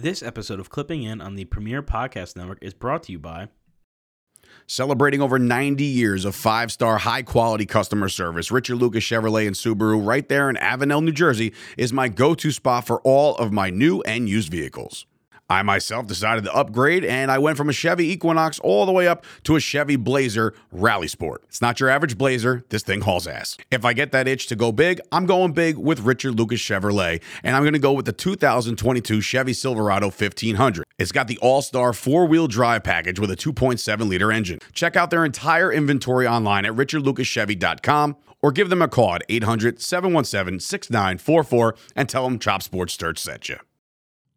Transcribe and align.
This 0.00 0.22
episode 0.22 0.60
of 0.60 0.70
Clipping 0.70 1.02
In 1.02 1.20
on 1.20 1.34
the 1.34 1.44
Premier 1.46 1.82
Podcast 1.82 2.36
Network 2.36 2.58
is 2.62 2.72
brought 2.72 3.02
to 3.02 3.12
you 3.12 3.18
by 3.18 3.48
Celebrating 4.68 5.20
over 5.20 5.40
90 5.40 5.82
years 5.82 6.24
of 6.24 6.36
five 6.36 6.70
star, 6.70 6.98
high 6.98 7.22
quality 7.22 7.66
customer 7.66 8.08
service, 8.08 8.52
Richard 8.52 8.76
Lucas 8.76 9.02
Chevrolet 9.02 9.48
and 9.48 9.56
Subaru, 9.56 10.06
right 10.06 10.28
there 10.28 10.48
in 10.48 10.54
Avenel, 10.54 11.02
New 11.02 11.10
Jersey, 11.10 11.52
is 11.76 11.92
my 11.92 12.06
go 12.06 12.36
to 12.36 12.52
spot 12.52 12.86
for 12.86 13.00
all 13.00 13.34
of 13.38 13.50
my 13.50 13.70
new 13.70 14.00
and 14.02 14.28
used 14.28 14.52
vehicles. 14.52 15.04
I 15.48 15.62
myself 15.62 16.06
decided 16.06 16.44
to 16.44 16.54
upgrade 16.54 17.04
and 17.04 17.30
I 17.30 17.38
went 17.38 17.56
from 17.56 17.68
a 17.68 17.72
Chevy 17.72 18.10
Equinox 18.12 18.58
all 18.60 18.84
the 18.84 18.92
way 18.92 19.08
up 19.08 19.24
to 19.44 19.56
a 19.56 19.60
Chevy 19.60 19.96
Blazer 19.96 20.54
Rally 20.70 21.08
Sport. 21.08 21.42
It's 21.48 21.62
not 21.62 21.80
your 21.80 21.88
average 21.88 22.18
Blazer, 22.18 22.64
this 22.68 22.82
thing 22.82 23.00
hauls 23.00 23.26
ass. 23.26 23.56
If 23.70 23.84
I 23.84 23.92
get 23.92 24.12
that 24.12 24.28
itch 24.28 24.46
to 24.48 24.56
go 24.56 24.72
big, 24.72 25.00
I'm 25.10 25.26
going 25.26 25.52
big 25.52 25.78
with 25.78 26.00
Richard 26.00 26.38
Lucas 26.38 26.60
Chevrolet 26.60 27.22
and 27.42 27.56
I'm 27.56 27.62
going 27.62 27.72
to 27.72 27.78
go 27.78 27.92
with 27.92 28.04
the 28.04 28.12
2022 28.12 29.20
Chevy 29.20 29.52
Silverado 29.52 30.06
1500. 30.06 30.84
It's 30.98 31.12
got 31.12 31.28
the 31.28 31.38
all 31.38 31.62
star 31.62 31.92
four 31.92 32.26
wheel 32.26 32.46
drive 32.46 32.84
package 32.84 33.18
with 33.18 33.30
a 33.30 33.36
2.7 33.36 34.08
liter 34.08 34.30
engine. 34.30 34.58
Check 34.72 34.96
out 34.96 35.10
their 35.10 35.24
entire 35.24 35.72
inventory 35.72 36.26
online 36.26 36.66
at 36.66 36.72
richardlucaschevy.com 36.72 38.16
or 38.42 38.52
give 38.52 38.68
them 38.68 38.82
a 38.82 38.88
call 38.88 39.14
at 39.14 39.22
800 39.28 39.80
717 39.80 40.60
6944 40.60 41.74
and 41.96 42.08
tell 42.08 42.24
them 42.24 42.38
Chop 42.38 42.62
Sports 42.62 42.92
Sturch 42.92 43.18
sent 43.18 43.48
you. 43.48 43.58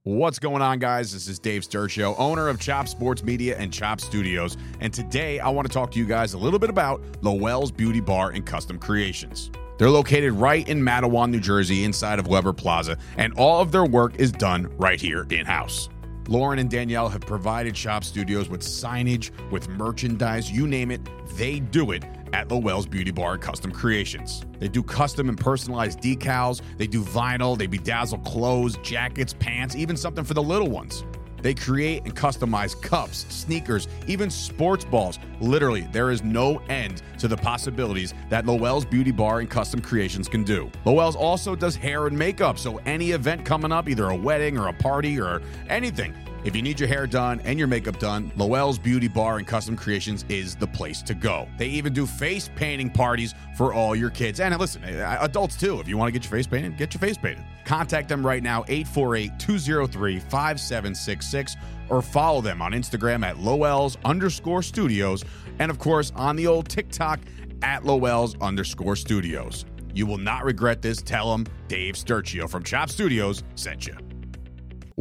What's 0.03 0.39
going 0.39 0.63
on, 0.63 0.79
guys? 0.79 1.13
This 1.13 1.27
is 1.27 1.37
Dave 1.37 1.61
Sturchio, 1.61 2.15
owner 2.17 2.47
of 2.47 2.59
Chop 2.59 2.87
Sports 2.87 3.23
Media 3.23 3.55
and 3.55 3.71
Chop 3.71 4.01
Studios. 4.01 4.57
And 4.79 4.91
today 4.91 5.39
I 5.39 5.49
want 5.49 5.67
to 5.67 5.71
talk 5.71 5.91
to 5.91 5.99
you 5.99 6.07
guys 6.07 6.33
a 6.33 6.39
little 6.39 6.57
bit 6.57 6.71
about 6.71 7.03
Lowell's 7.21 7.71
Beauty 7.71 7.99
Bar 7.99 8.31
and 8.31 8.43
Custom 8.43 8.79
Creations. 8.79 9.51
They're 9.77 9.91
located 9.91 10.33
right 10.33 10.67
in 10.67 10.81
Matawan, 10.81 11.29
New 11.29 11.39
Jersey, 11.39 11.83
inside 11.83 12.17
of 12.17 12.25
Weber 12.25 12.51
Plaza, 12.51 12.97
and 13.17 13.31
all 13.35 13.61
of 13.61 13.71
their 13.71 13.85
work 13.85 14.19
is 14.19 14.31
done 14.31 14.75
right 14.77 14.99
here 14.99 15.27
in 15.29 15.45
house. 15.45 15.87
Lauren 16.27 16.57
and 16.57 16.71
Danielle 16.71 17.09
have 17.09 17.21
provided 17.21 17.75
Chop 17.75 18.03
Studios 18.03 18.49
with 18.49 18.61
signage, 18.61 19.29
with 19.51 19.69
merchandise, 19.69 20.51
you 20.51 20.65
name 20.65 20.89
it, 20.89 21.01
they 21.37 21.59
do 21.59 21.91
it 21.91 22.03
at 22.33 22.51
Lowell's 22.51 22.85
Beauty 22.85 23.11
Bar 23.11 23.33
and 23.33 23.41
Custom 23.41 23.71
Creations. 23.71 24.45
They 24.59 24.67
do 24.67 24.83
custom 24.83 25.29
and 25.29 25.37
personalized 25.37 25.99
decals, 25.99 26.61
they 26.77 26.87
do 26.87 27.03
vinyl, 27.03 27.57
they 27.57 27.67
bedazzle 27.67 28.23
clothes, 28.25 28.77
jackets, 28.77 29.33
pants, 29.33 29.75
even 29.75 29.97
something 29.97 30.23
for 30.23 30.33
the 30.33 30.43
little 30.43 30.69
ones. 30.69 31.03
They 31.41 31.53
create 31.53 32.03
and 32.03 32.15
customize 32.15 32.79
cups, 32.79 33.25
sneakers, 33.29 33.87
even 34.07 34.29
sports 34.29 34.85
balls. 34.85 35.19
Literally, 35.39 35.87
there 35.91 36.11
is 36.11 36.23
no 36.23 36.59
end 36.69 37.01
to 37.19 37.27
the 37.27 37.37
possibilities 37.37 38.13
that 38.29 38.45
Lowell's 38.45 38.85
Beauty 38.85 39.11
Bar 39.11 39.39
and 39.39 39.49
Custom 39.49 39.81
Creations 39.81 40.27
can 40.27 40.43
do. 40.43 40.69
Lowell's 40.85 41.15
also 41.15 41.55
does 41.55 41.75
hair 41.75 42.07
and 42.07 42.17
makeup, 42.17 42.59
so 42.59 42.77
any 42.85 43.11
event 43.11 43.45
coming 43.45 43.71
up, 43.71 43.89
either 43.89 44.09
a 44.09 44.15
wedding 44.15 44.57
or 44.57 44.67
a 44.67 44.73
party 44.73 45.19
or 45.19 45.41
anything, 45.67 46.13
if 46.43 46.55
you 46.55 46.61
need 46.61 46.79
your 46.79 46.89
hair 46.89 47.05
done 47.05 47.39
and 47.41 47.59
your 47.59 47.67
makeup 47.67 47.99
done, 47.99 48.31
Lowell's 48.35 48.79
Beauty 48.79 49.07
Bar 49.07 49.37
and 49.37 49.45
Custom 49.45 49.75
Creations 49.75 50.25
is 50.27 50.55
the 50.55 50.67
place 50.67 51.01
to 51.03 51.13
go. 51.13 51.47
They 51.57 51.67
even 51.67 51.93
do 51.93 52.05
face 52.05 52.49
painting 52.55 52.89
parties 52.89 53.35
for 53.55 53.73
all 53.73 53.95
your 53.95 54.09
kids. 54.09 54.39
And 54.39 54.57
listen, 54.57 54.83
uh, 54.83 55.17
adults 55.21 55.55
too. 55.55 55.79
If 55.79 55.87
you 55.87 55.97
want 55.97 56.07
to 56.07 56.11
get 56.11 56.23
your 56.23 56.31
face 56.31 56.47
painted, 56.47 56.77
get 56.77 56.93
your 56.93 56.99
face 56.99 57.17
painted. 57.17 57.43
Contact 57.65 58.09
them 58.09 58.25
right 58.25 58.41
now, 58.41 58.65
848 58.67 59.37
203 59.37 60.19
5766, 60.19 61.55
or 61.89 62.01
follow 62.01 62.41
them 62.41 62.61
on 62.61 62.71
Instagram 62.71 63.23
at 63.23 63.37
Lowell's 63.37 63.97
underscore 64.03 64.63
studios. 64.63 65.23
And 65.59 65.69
of 65.69 65.77
course, 65.77 66.11
on 66.15 66.35
the 66.35 66.47
old 66.47 66.69
TikTok 66.69 67.19
at 67.61 67.85
Lowell's 67.85 68.35
underscore 68.41 68.95
studios. 68.95 69.65
You 69.93 70.05
will 70.05 70.17
not 70.17 70.45
regret 70.45 70.81
this. 70.81 71.01
Tell 71.01 71.31
them 71.31 71.45
Dave 71.67 71.95
Sturchio 71.95 72.49
from 72.49 72.63
Chop 72.63 72.89
Studios 72.89 73.43
sent 73.55 73.85
you. 73.87 73.95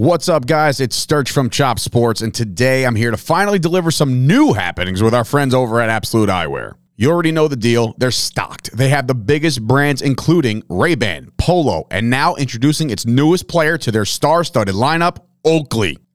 What's 0.01 0.31
up, 0.31 0.47
guys? 0.47 0.81
It's 0.81 0.97
Sturch 0.97 1.31
from 1.31 1.51
Chop 1.51 1.79
Sports, 1.79 2.23
and 2.23 2.33
today 2.33 2.87
I'm 2.87 2.95
here 2.95 3.11
to 3.11 3.19
finally 3.19 3.59
deliver 3.59 3.91
some 3.91 4.27
new 4.27 4.55
happenings 4.55 5.03
with 5.03 5.13
our 5.13 5.25
friends 5.27 5.53
over 5.53 5.79
at 5.79 5.91
Absolute 5.91 6.31
Eyewear. 6.31 6.73
You 6.97 7.11
already 7.11 7.33
know 7.33 7.49
the 7.49 7.57
deal. 7.57 7.95
They're 7.99 8.11
stocked. 8.11 8.75
They 8.75 8.89
have 8.89 9.09
the 9.09 9.15
biggest 9.15 9.61
brands, 9.61 10.01
including 10.01 10.63
Ray-Ban, 10.71 11.33
Polo, 11.37 11.87
and 11.91 12.09
now 12.09 12.35
introducing 12.37 12.89
its 12.89 13.05
newest 13.05 13.47
player 13.47 13.77
to 13.77 13.93
their 13.93 14.07
star-studded 14.07 14.75
lineup, 14.75 15.19
Oakley. 15.45 15.99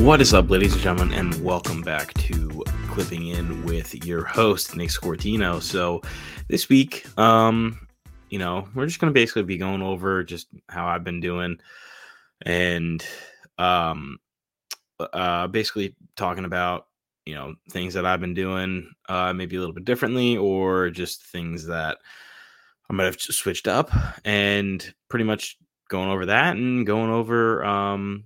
What 0.00 0.22
is 0.22 0.32
up, 0.32 0.48
ladies 0.48 0.72
and 0.72 0.80
gentlemen, 0.80 1.12
and 1.12 1.44
welcome 1.44 1.82
back 1.82 2.14
to 2.14 2.64
Clipping 2.88 3.26
In 3.26 3.62
with 3.66 4.06
your 4.06 4.24
host, 4.24 4.74
Nick 4.74 4.88
Scortino. 4.88 5.60
So, 5.60 6.00
this 6.48 6.70
week, 6.70 7.06
um, 7.18 7.86
you 8.30 8.38
know, 8.38 8.66
we're 8.74 8.86
just 8.86 8.98
going 8.98 9.12
to 9.12 9.14
basically 9.14 9.42
be 9.42 9.58
going 9.58 9.82
over 9.82 10.24
just 10.24 10.48
how 10.70 10.86
I've 10.86 11.04
been 11.04 11.20
doing 11.20 11.60
and 12.46 13.04
um, 13.58 14.16
uh, 14.98 15.48
basically 15.48 15.94
talking 16.16 16.46
about, 16.46 16.86
you 17.26 17.34
know, 17.34 17.54
things 17.70 17.92
that 17.92 18.06
I've 18.06 18.22
been 18.22 18.34
doing 18.34 18.90
uh, 19.06 19.34
maybe 19.34 19.56
a 19.56 19.58
little 19.58 19.74
bit 19.74 19.84
differently 19.84 20.34
or 20.34 20.88
just 20.88 21.26
things 21.26 21.66
that 21.66 21.98
I 22.88 22.94
might 22.94 23.04
have 23.04 23.20
switched 23.20 23.68
up 23.68 23.90
and 24.24 24.94
pretty 25.10 25.26
much 25.26 25.58
going 25.90 26.08
over 26.08 26.24
that 26.24 26.56
and 26.56 26.86
going 26.86 27.10
over 27.10 27.62
um, 27.62 28.24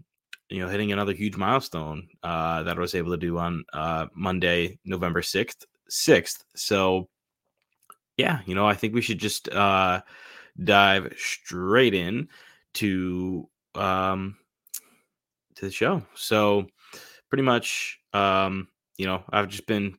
you 0.49 0.61
know, 0.61 0.69
hitting 0.69 0.93
another 0.93 1.13
huge 1.13 1.37
milestone 1.37 2.09
uh, 2.23 2.63
that 2.63 2.77
I 2.77 2.81
was 2.81 2.95
able 2.95 3.13
to 3.13 3.17
do 3.17 3.39
on 3.39 3.65
uh, 3.73 4.07
Monday, 4.15 4.79
November 4.85 5.23
sixth. 5.23 5.65
Sixth. 5.89 6.45
So, 6.55 7.09
yeah, 8.17 8.41
you 8.47 8.55
know, 8.55 8.67
I 8.67 8.75
think 8.75 8.95
we 8.95 9.03
should 9.03 9.19
just 9.19 9.49
uh, 9.49 10.03
dive 10.63 11.13
straight 11.17 11.95
in 11.95 12.29
to 12.75 13.49
um, 13.75 14.37
to 15.57 15.67
the 15.67 15.71
show. 15.71 16.03
So, 16.15 16.67
pretty 17.29 17.43
much, 17.43 17.99
um, 18.13 18.69
you 18.97 19.07
know, 19.07 19.23
I've 19.31 19.49
just 19.49 19.67
been 19.67 19.97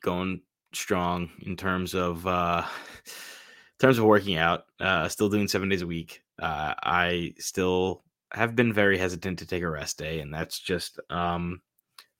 going 0.00 0.40
strong 0.72 1.30
in 1.40 1.56
terms 1.56 1.94
of 1.94 2.26
uh, 2.26 2.62
in 3.06 3.78
terms 3.80 3.98
of 3.98 4.04
working 4.04 4.36
out. 4.36 4.64
Uh, 4.80 5.08
still 5.08 5.28
doing 5.28 5.48
seven 5.48 5.68
days 5.68 5.82
a 5.82 5.86
week. 5.86 6.22
Uh, 6.38 6.74
I 6.82 7.34
still 7.38 8.04
have 8.32 8.54
been 8.56 8.72
very 8.72 8.98
hesitant 8.98 9.38
to 9.38 9.46
take 9.46 9.62
a 9.62 9.70
rest 9.70 9.98
day, 9.98 10.20
and 10.20 10.32
that's 10.32 10.58
just 10.58 11.00
um 11.10 11.60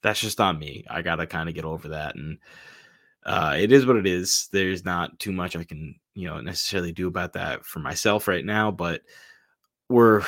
that's 0.02 0.20
just 0.20 0.40
on 0.40 0.58
me. 0.58 0.84
I 0.88 1.02
gotta 1.02 1.26
kind 1.26 1.48
of 1.48 1.54
get 1.54 1.64
over 1.64 1.88
that, 1.88 2.14
and 2.14 2.38
uh, 3.24 3.56
it 3.58 3.72
is 3.72 3.84
what 3.86 3.96
it 3.96 4.06
is. 4.06 4.48
There's 4.52 4.84
not 4.84 5.18
too 5.18 5.32
much 5.32 5.56
I 5.56 5.64
can 5.64 5.96
you 6.14 6.28
know 6.28 6.40
necessarily 6.40 6.92
do 6.92 7.08
about 7.08 7.34
that 7.34 7.64
for 7.64 7.80
myself 7.80 8.28
right 8.28 8.44
now, 8.44 8.70
but 8.70 9.02
we're 9.88 10.22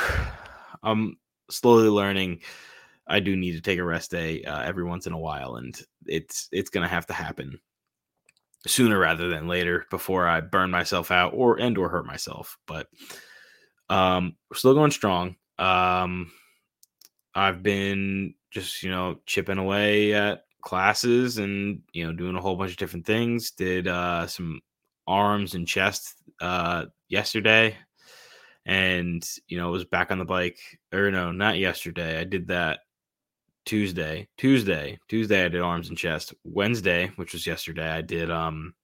I'm 0.82 1.16
slowly 1.50 1.88
learning. 1.88 2.42
I 3.06 3.20
do 3.20 3.36
need 3.36 3.52
to 3.52 3.60
take 3.60 3.78
a 3.78 3.84
rest 3.84 4.10
day 4.10 4.44
uh, 4.44 4.62
every 4.62 4.84
once 4.84 5.06
in 5.06 5.12
a 5.12 5.18
while, 5.18 5.56
and 5.56 5.78
it's 6.06 6.48
it's 6.52 6.70
gonna 6.70 6.88
have 6.88 7.06
to 7.06 7.12
happen 7.12 7.58
sooner 8.66 8.98
rather 8.98 9.28
than 9.30 9.48
later 9.48 9.86
before 9.91 10.26
I 10.26 10.41
burn 10.41 10.70
myself 10.70 11.10
out 11.10 11.32
or 11.34 11.58
and 11.58 11.76
or 11.78 11.88
hurt 11.88 12.06
myself. 12.06 12.58
But 12.66 12.88
um, 13.88 14.36
we're 14.50 14.56
still 14.56 14.74
going 14.74 14.91
strong. 14.91 15.36
Um, 15.60 16.33
I've 17.34 17.62
been 17.62 18.34
just, 18.51 18.83
you 18.83 18.91
know, 18.91 19.21
chipping 19.27 19.59
away 19.59 20.15
at 20.15 20.45
classes 20.62 21.39
and, 21.39 21.83
you 21.92 22.04
know, 22.04 22.12
doing 22.12 22.36
a 22.36 22.41
whole 22.41 22.57
bunch 22.57 22.72
of 22.72 22.77
different 22.77 23.07
things. 23.07 23.53
Did 23.53 23.86
uh, 23.86 24.27
some 24.27 24.60
arms 25.07 25.54
and 25.54 25.68
chest 25.68 26.15
uh, 26.41 26.86
yesterday. 27.09 27.77
And, 28.66 29.27
you 29.48 29.59
know, 29.59 29.71
was 29.71 29.84
back 29.84 30.10
on 30.10 30.18
the 30.18 30.24
bike, 30.24 30.59
or 30.92 31.10
no, 31.10 31.33
not 31.33 31.59
yesterday. 31.59 32.21
I 32.21 32.24
did 32.24 32.48
that 32.48 32.80
Tuesday. 33.65 34.28
Tuesday. 34.36 34.98
Tuesday 35.09 35.45
I 35.45 35.48
did 35.48 35.60
arms 35.60 35.89
and 35.89 35.98
chest. 35.98 36.34
Wednesday, 36.45 37.10
which 37.16 37.33
was 37.33 37.47
yesterday, 37.47 37.89
I 37.89 38.01
did 38.01 38.30
um 38.30 38.74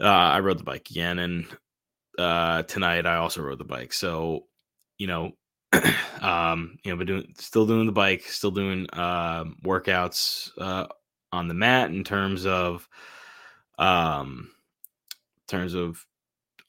uh 0.00 0.06
I 0.06 0.40
rode 0.40 0.58
the 0.58 0.64
bike 0.64 0.90
again 0.90 1.18
and 1.18 1.46
uh 2.18 2.62
tonight 2.64 3.06
I 3.06 3.16
also 3.16 3.42
rode 3.42 3.58
the 3.58 3.64
bike. 3.64 3.92
So 3.92 4.46
you 5.02 5.08
know, 5.08 5.32
um, 6.20 6.78
you 6.84 6.92
know, 6.92 6.96
but 6.96 7.08
doing 7.08 7.34
still 7.36 7.66
doing 7.66 7.86
the 7.86 7.92
bike, 7.92 8.22
still 8.22 8.52
doing 8.52 8.86
uh, 8.92 9.42
workouts 9.64 10.52
uh, 10.58 10.86
on 11.32 11.48
the 11.48 11.54
mat 11.54 11.90
in 11.90 12.04
terms 12.04 12.46
of 12.46 12.88
um, 13.78 14.52
in 15.38 15.58
terms 15.58 15.74
of 15.74 16.06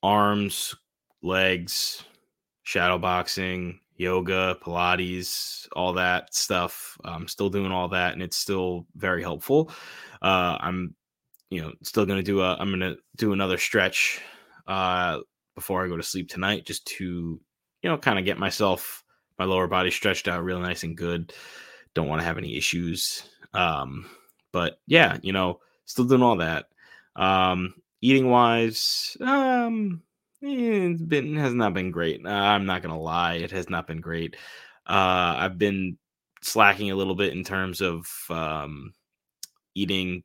arms, 0.02 0.74
legs, 1.22 2.04
shadow 2.64 2.98
boxing, 2.98 3.80
yoga, 3.98 4.58
Pilates, 4.64 5.68
all 5.74 5.94
that 5.94 6.34
stuff. 6.34 6.98
I'm 7.06 7.28
still 7.28 7.52
doing 7.52 7.72
all 7.72 7.90
that, 7.90 8.14
and 8.14 8.24
it's 8.24 8.38
still 8.38 8.88
very 8.96 9.22
helpful. 9.22 9.70
Uh, 10.24 10.58
I'm, 10.60 10.96
you 11.52 11.62
know, 11.62 11.72
still 11.84 12.08
gonna 12.08 12.24
do 12.24 12.42
a. 12.42 12.56
I'm 12.56 12.72
gonna 12.72 12.96
do 13.16 13.32
another 13.32 13.60
stretch 13.60 14.22
uh, 14.66 15.20
before 15.54 15.86
I 15.86 15.88
go 15.88 15.98
to 15.98 16.02
sleep 16.02 16.30
tonight, 16.30 16.66
just 16.66 16.88
to, 16.98 17.40
you 17.84 17.90
know, 17.90 17.98
kind 17.98 18.18
of 18.18 18.26
get 18.26 18.40
myself 18.40 19.04
my 19.38 19.46
lower 19.46 19.68
body 19.68 19.92
stretched 19.92 20.28
out 20.28 20.44
real 20.44 20.60
nice 20.60 20.84
and 20.84 20.98
good. 20.98 21.34
Don't 21.94 22.08
want 22.08 22.22
to 22.22 22.26
have 22.26 22.38
any 22.38 22.56
issues. 22.58 23.24
Um, 23.54 24.10
but 24.52 24.80
yeah, 24.88 25.18
you 25.22 25.34
know, 25.34 25.60
still 25.86 26.06
doing 26.06 26.24
all 26.24 26.38
that. 26.38 26.68
Um, 27.16 27.76
eating 28.02 28.30
wise, 28.30 29.18
um, 29.22 30.02
eh, 30.44 30.48
it's 30.92 31.02
been 31.02 31.36
has 31.36 31.54
not 31.54 31.74
been 31.74 31.92
great. 31.92 32.26
Uh, 32.26 32.30
I'm 32.30 32.66
not 32.66 32.82
gonna 32.82 33.00
lie, 33.00 33.36
it 33.36 33.52
has 33.52 33.70
not 33.70 33.88
been 33.88 34.02
great. 34.02 34.36
Uh, 34.88 35.36
I've 35.38 35.58
been 35.58 35.98
slacking 36.42 36.92
a 36.92 36.96
little 36.96 37.16
bit 37.16 37.34
in 37.34 37.44
terms 37.44 37.82
of 37.82 38.08
um, 38.30 38.94
eating 39.76 40.24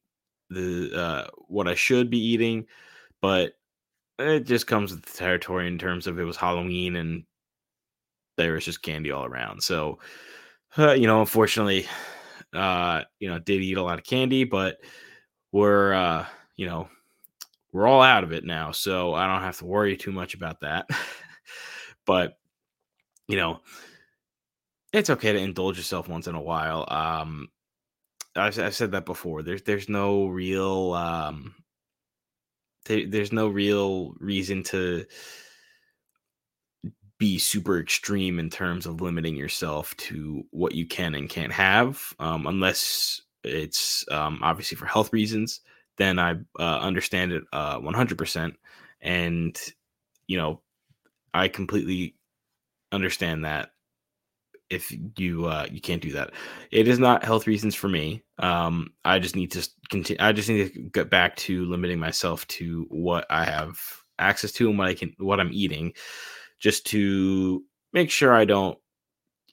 the 0.50 0.92
uh, 0.94 1.26
what 1.48 1.68
I 1.68 1.74
should 1.74 2.10
be 2.10 2.18
eating, 2.18 2.66
but 3.20 3.54
it 4.18 4.44
just 4.44 4.66
comes 4.66 4.90
with 4.92 5.04
the 5.04 5.16
territory 5.16 5.68
in 5.68 5.78
terms 5.78 6.06
of 6.06 6.18
it 6.18 6.24
was 6.24 6.36
Halloween 6.36 6.96
and 6.96 7.24
there 8.38 8.54
was 8.54 8.64
just 8.64 8.82
candy 8.82 9.10
all 9.10 9.26
around. 9.26 9.62
So, 9.62 9.98
uh, 10.78 10.92
you 10.92 11.06
know, 11.06 11.20
unfortunately, 11.20 11.86
uh, 12.54 13.02
you 13.18 13.28
know, 13.28 13.38
did 13.38 13.60
eat 13.60 13.76
a 13.76 13.82
lot 13.82 13.98
of 13.98 14.04
candy, 14.04 14.44
but 14.44 14.78
we're, 15.52 15.92
uh, 15.92 16.24
you 16.56 16.66
know, 16.66 16.88
we're 17.72 17.86
all 17.86 18.00
out 18.00 18.24
of 18.24 18.32
it 18.32 18.44
now. 18.44 18.72
So 18.72 19.12
I 19.14 19.26
don't 19.26 19.42
have 19.42 19.58
to 19.58 19.66
worry 19.66 19.96
too 19.96 20.12
much 20.12 20.34
about 20.34 20.60
that. 20.60 20.88
but, 22.06 22.38
you 23.26 23.36
know, 23.36 23.60
it's 24.92 25.10
okay 25.10 25.32
to 25.32 25.38
indulge 25.38 25.76
yourself 25.76 26.08
once 26.08 26.26
in 26.26 26.34
a 26.34 26.40
while. 26.40 26.86
Um, 26.88 27.48
I've, 28.34 28.58
I've 28.58 28.74
said 28.74 28.92
that 28.92 29.04
before. 29.04 29.42
There's, 29.42 29.62
there's 29.62 29.88
no 29.88 30.26
real, 30.26 30.94
um, 30.94 31.54
there, 32.86 33.06
there's 33.06 33.32
no 33.32 33.48
real 33.48 34.14
reason 34.18 34.62
to, 34.64 35.04
be 37.18 37.38
super 37.38 37.78
extreme 37.78 38.38
in 38.38 38.48
terms 38.48 38.86
of 38.86 39.00
limiting 39.00 39.36
yourself 39.36 39.96
to 39.96 40.44
what 40.50 40.74
you 40.74 40.86
can 40.86 41.14
and 41.14 41.28
can't 41.28 41.52
have, 41.52 42.14
um, 42.20 42.46
unless 42.46 43.20
it's 43.44 44.04
um, 44.10 44.38
obviously 44.42 44.76
for 44.76 44.86
health 44.86 45.12
reasons. 45.12 45.60
Then 45.96 46.18
I 46.18 46.36
uh, 46.58 46.78
understand 46.78 47.32
it 47.32 47.42
uh, 47.52 47.80
100%. 47.80 48.54
And, 49.00 49.60
you 50.28 50.36
know, 50.36 50.60
I 51.34 51.48
completely 51.48 52.14
understand 52.92 53.44
that 53.44 53.70
if 54.70 54.92
you 55.16 55.46
uh, 55.46 55.66
you 55.70 55.80
can't 55.80 56.02
do 56.02 56.12
that. 56.12 56.32
It 56.70 56.88
is 56.88 56.98
not 56.98 57.24
health 57.24 57.46
reasons 57.46 57.74
for 57.74 57.88
me. 57.88 58.22
Um, 58.38 58.90
I 59.04 59.18
just 59.18 59.34
need 59.34 59.50
to 59.52 59.66
continue. 59.88 60.22
I 60.22 60.32
just 60.32 60.48
need 60.48 60.72
to 60.72 60.80
get 60.90 61.10
back 61.10 61.36
to 61.36 61.64
limiting 61.64 61.98
myself 61.98 62.46
to 62.48 62.86
what 62.90 63.26
I 63.30 63.44
have 63.44 63.80
access 64.18 64.52
to 64.52 64.68
and 64.68 64.78
what 64.78 64.88
I 64.88 64.94
can, 64.94 65.14
what 65.18 65.40
I'm 65.40 65.52
eating 65.52 65.94
just 66.58 66.86
to 66.88 67.64
make 67.92 68.10
sure 68.10 68.34
I 68.34 68.44
don't 68.44 68.78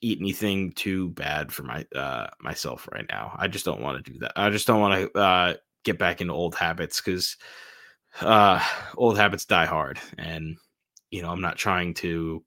eat 0.02 0.20
anything 0.20 0.72
too 0.72 1.10
bad 1.10 1.52
for 1.52 1.62
my 1.64 1.86
uh 1.96 2.28
myself 2.40 2.88
right 2.92 3.06
now. 3.10 3.34
I 3.38 3.48
just 3.48 3.64
don't 3.64 3.80
want 3.80 4.04
to 4.04 4.12
do 4.12 4.18
that. 4.20 4.32
I 4.36 4.50
just 4.50 4.66
don't 4.66 4.80
want 4.80 5.12
to 5.14 5.18
uh 5.20 5.54
get 5.84 5.98
back 5.98 6.20
into 6.20 6.34
old 6.34 6.54
habits 6.54 7.00
cuz 7.00 7.36
uh 8.20 8.62
old 8.96 9.18
habits 9.18 9.44
die 9.46 9.66
hard 9.66 10.00
and 10.18 10.56
you 11.10 11.22
know, 11.22 11.30
I'm 11.30 11.40
not 11.42 11.56
trying 11.58 11.94
to 11.96 12.44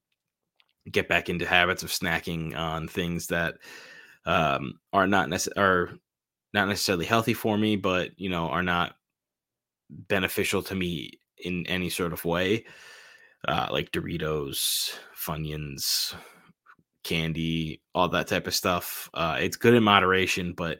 get 0.91 1.07
back 1.09 1.29
into 1.29 1.45
habits 1.45 1.83
of 1.83 1.89
snacking 1.91 2.55
on 2.57 2.88
things 2.88 3.27
that 3.27 3.55
um 4.25 4.79
are 4.94 5.07
not 5.07 5.29
necess- 5.29 5.57
are 5.57 5.91
not 6.53 6.67
necessarily 6.69 7.05
healthy 7.05 7.33
for 7.35 7.57
me, 7.57 7.75
but 7.77 8.12
you 8.19 8.29
know, 8.29 8.50
are 8.50 8.63
not 8.63 8.95
beneficial 9.89 10.62
to 10.63 10.75
me 10.75 11.19
in 11.38 11.65
any 11.67 11.89
sort 11.89 12.13
of 12.13 12.25
way 12.25 12.65
uh, 13.47 13.68
like 13.71 13.91
Doritos, 13.91 14.91
Funyuns, 15.15 16.15
candy, 17.03 17.81
all 17.95 18.09
that 18.09 18.27
type 18.27 18.47
of 18.47 18.56
stuff. 18.56 19.09
Uh, 19.13 19.38
it's 19.39 19.57
good 19.57 19.74
in 19.74 19.83
moderation, 19.83 20.53
but 20.53 20.80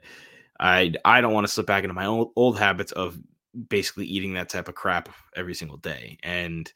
I 0.60 0.94
I 1.06 1.22
don't 1.22 1.34
want 1.34 1.48
to 1.48 1.54
slip 1.54 1.68
back 1.68 1.84
into 1.84 1.94
my 1.94 2.06
old 2.06 2.32
old 2.36 2.60
habits 2.60 2.92
of 2.92 3.18
basically 3.70 4.06
eating 4.06 4.34
that 4.34 4.50
type 4.50 4.68
of 4.68 4.76
crap 4.76 5.10
every 5.36 5.54
single 5.54 5.78
day. 5.78 6.18
And 6.24 6.72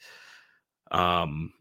um, 0.91 1.53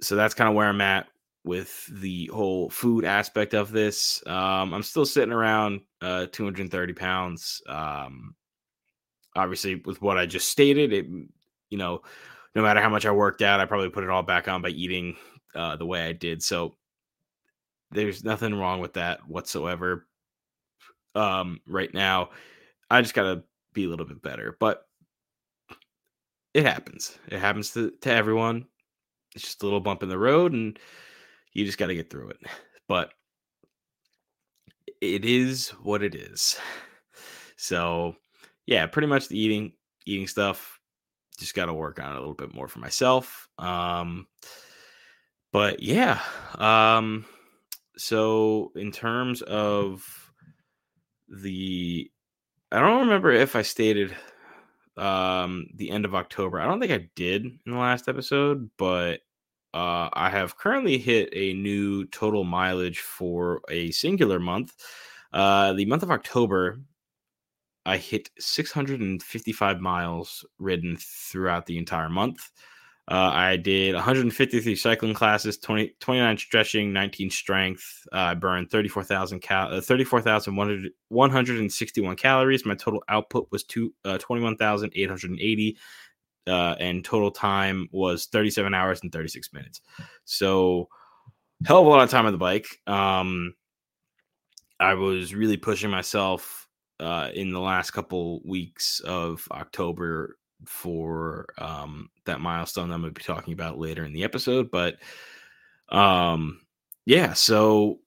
so 0.00 0.16
that's 0.16 0.34
kind 0.34 0.48
of 0.48 0.54
where 0.54 0.68
I'm 0.68 0.80
at 0.80 1.06
with 1.44 1.86
the 1.86 2.30
whole 2.32 2.70
food 2.70 3.04
aspect 3.04 3.54
of 3.54 3.72
this. 3.72 4.22
Um, 4.26 4.72
I'm 4.72 4.82
still 4.82 5.06
sitting 5.06 5.32
around 5.32 5.80
uh, 6.00 6.26
230 6.32 6.92
pounds. 6.94 7.62
Um, 7.68 8.34
obviously, 9.36 9.76
with 9.76 10.00
what 10.00 10.18
I 10.18 10.26
just 10.26 10.48
stated, 10.48 10.92
it 10.92 11.06
you 11.70 11.78
know 11.78 12.02
no 12.54 12.62
matter 12.62 12.80
how 12.80 12.88
much 12.88 13.06
I 13.06 13.12
worked 13.12 13.42
out, 13.42 13.60
I 13.60 13.66
probably 13.66 13.90
put 13.90 14.04
it 14.04 14.10
all 14.10 14.22
back 14.22 14.48
on 14.48 14.62
by 14.62 14.70
eating 14.70 15.16
uh, 15.54 15.76
the 15.76 15.86
way 15.86 16.06
I 16.06 16.12
did. 16.12 16.42
So 16.42 16.74
there's 17.90 18.24
nothing 18.24 18.54
wrong 18.54 18.80
with 18.80 18.94
that 18.94 19.26
whatsoever. 19.28 20.06
Um, 21.14 21.60
right 21.66 21.92
now, 21.92 22.30
I 22.90 23.02
just 23.02 23.14
gotta 23.14 23.44
be 23.72 23.84
a 23.84 23.88
little 23.88 24.06
bit 24.06 24.22
better, 24.22 24.56
but 24.58 24.86
it 26.54 26.64
happens. 26.64 27.18
It 27.28 27.38
happens 27.38 27.70
to, 27.72 27.92
to 28.02 28.12
everyone. 28.12 28.66
It's 29.34 29.44
just 29.44 29.62
a 29.62 29.66
little 29.66 29.80
bump 29.80 30.02
in 30.02 30.08
the 30.08 30.18
road, 30.18 30.52
and 30.52 30.78
you 31.52 31.64
just 31.64 31.78
got 31.78 31.86
to 31.86 31.94
get 31.94 32.10
through 32.10 32.30
it. 32.30 32.38
But 32.88 33.12
it 35.00 35.24
is 35.24 35.70
what 35.82 36.02
it 36.02 36.14
is. 36.14 36.58
So, 37.56 38.16
yeah, 38.66 38.86
pretty 38.86 39.08
much 39.08 39.28
the 39.28 39.38
eating 39.38 39.72
eating 40.04 40.26
stuff 40.26 40.71
just 41.42 41.54
got 41.54 41.66
to 41.66 41.74
work 41.74 42.00
on 42.00 42.12
it 42.12 42.16
a 42.16 42.20
little 42.20 42.34
bit 42.34 42.54
more 42.54 42.68
for 42.68 42.78
myself. 42.78 43.48
Um, 43.58 44.26
but 45.52 45.82
yeah, 45.82 46.20
um, 46.56 47.26
so 47.96 48.72
in 48.74 48.90
terms 48.90 49.42
of 49.42 50.32
the, 51.28 52.10
I 52.70 52.80
don't 52.80 53.00
remember 53.00 53.30
if 53.32 53.54
I 53.54 53.62
stated 53.62 54.16
um 54.98 55.68
the 55.74 55.90
end 55.90 56.04
of 56.04 56.14
October. 56.14 56.60
I 56.60 56.66
don't 56.66 56.78
think 56.78 56.92
I 56.92 57.08
did 57.16 57.46
in 57.46 57.72
the 57.72 57.78
last 57.78 58.08
episode, 58.08 58.70
but 58.76 59.20
uh, 59.74 60.10
I 60.12 60.28
have 60.28 60.58
currently 60.58 60.98
hit 60.98 61.30
a 61.32 61.54
new 61.54 62.04
total 62.06 62.44
mileage 62.44 63.00
for 63.00 63.62
a 63.70 63.90
singular 63.90 64.38
month. 64.38 64.74
Uh, 65.32 65.72
the 65.72 65.86
month 65.86 66.02
of 66.02 66.10
October 66.10 66.80
I 67.84 67.96
hit 67.96 68.30
655 68.38 69.80
miles 69.80 70.46
ridden 70.58 70.96
throughout 70.98 71.66
the 71.66 71.78
entire 71.78 72.08
month. 72.08 72.52
Uh, 73.10 73.30
I 73.32 73.56
did 73.56 73.96
153 73.96 74.76
cycling 74.76 75.12
classes, 75.12 75.58
20, 75.58 75.96
29 75.98 76.38
stretching, 76.38 76.92
19 76.92 77.30
strength. 77.30 78.06
Uh, 78.12 78.18
I 78.18 78.34
burned 78.34 78.70
34,000 78.70 79.40
cal- 79.40 79.74
uh, 79.74 79.80
34,161 79.80 82.16
calories. 82.16 82.64
My 82.64 82.76
total 82.76 83.02
output 83.08 83.48
was 83.50 83.64
two, 83.64 83.92
uh, 84.04 84.18
21,880. 84.18 85.76
Uh, 86.46 86.76
and 86.80 87.04
total 87.04 87.30
time 87.30 87.88
was 87.92 88.26
37 88.26 88.74
hours 88.74 89.00
and 89.02 89.12
36 89.12 89.52
minutes. 89.52 89.80
So, 90.24 90.88
hell 91.64 91.80
of 91.80 91.86
a 91.86 91.88
lot 91.88 92.02
of 92.02 92.10
time 92.10 92.26
on 92.26 92.32
the 92.32 92.38
bike. 92.38 92.66
Um, 92.86 93.54
I 94.80 94.94
was 94.94 95.34
really 95.34 95.56
pushing 95.56 95.90
myself 95.90 96.68
uh, 97.00 97.30
in 97.34 97.50
the 97.52 97.60
last 97.60 97.90
couple 97.90 98.40
weeks 98.44 99.00
of 99.00 99.46
October 99.50 100.36
for 100.66 101.46
um, 101.58 102.08
that 102.26 102.40
milestone 102.40 102.92
I'm 102.92 103.00
going 103.00 103.12
to 103.12 103.18
be 103.18 103.24
talking 103.24 103.52
about 103.52 103.78
later 103.78 104.04
in 104.04 104.12
the 104.12 104.24
episode. 104.24 104.70
But 104.70 104.96
um, 105.88 106.60
yeah, 107.06 107.32
so 107.32 107.98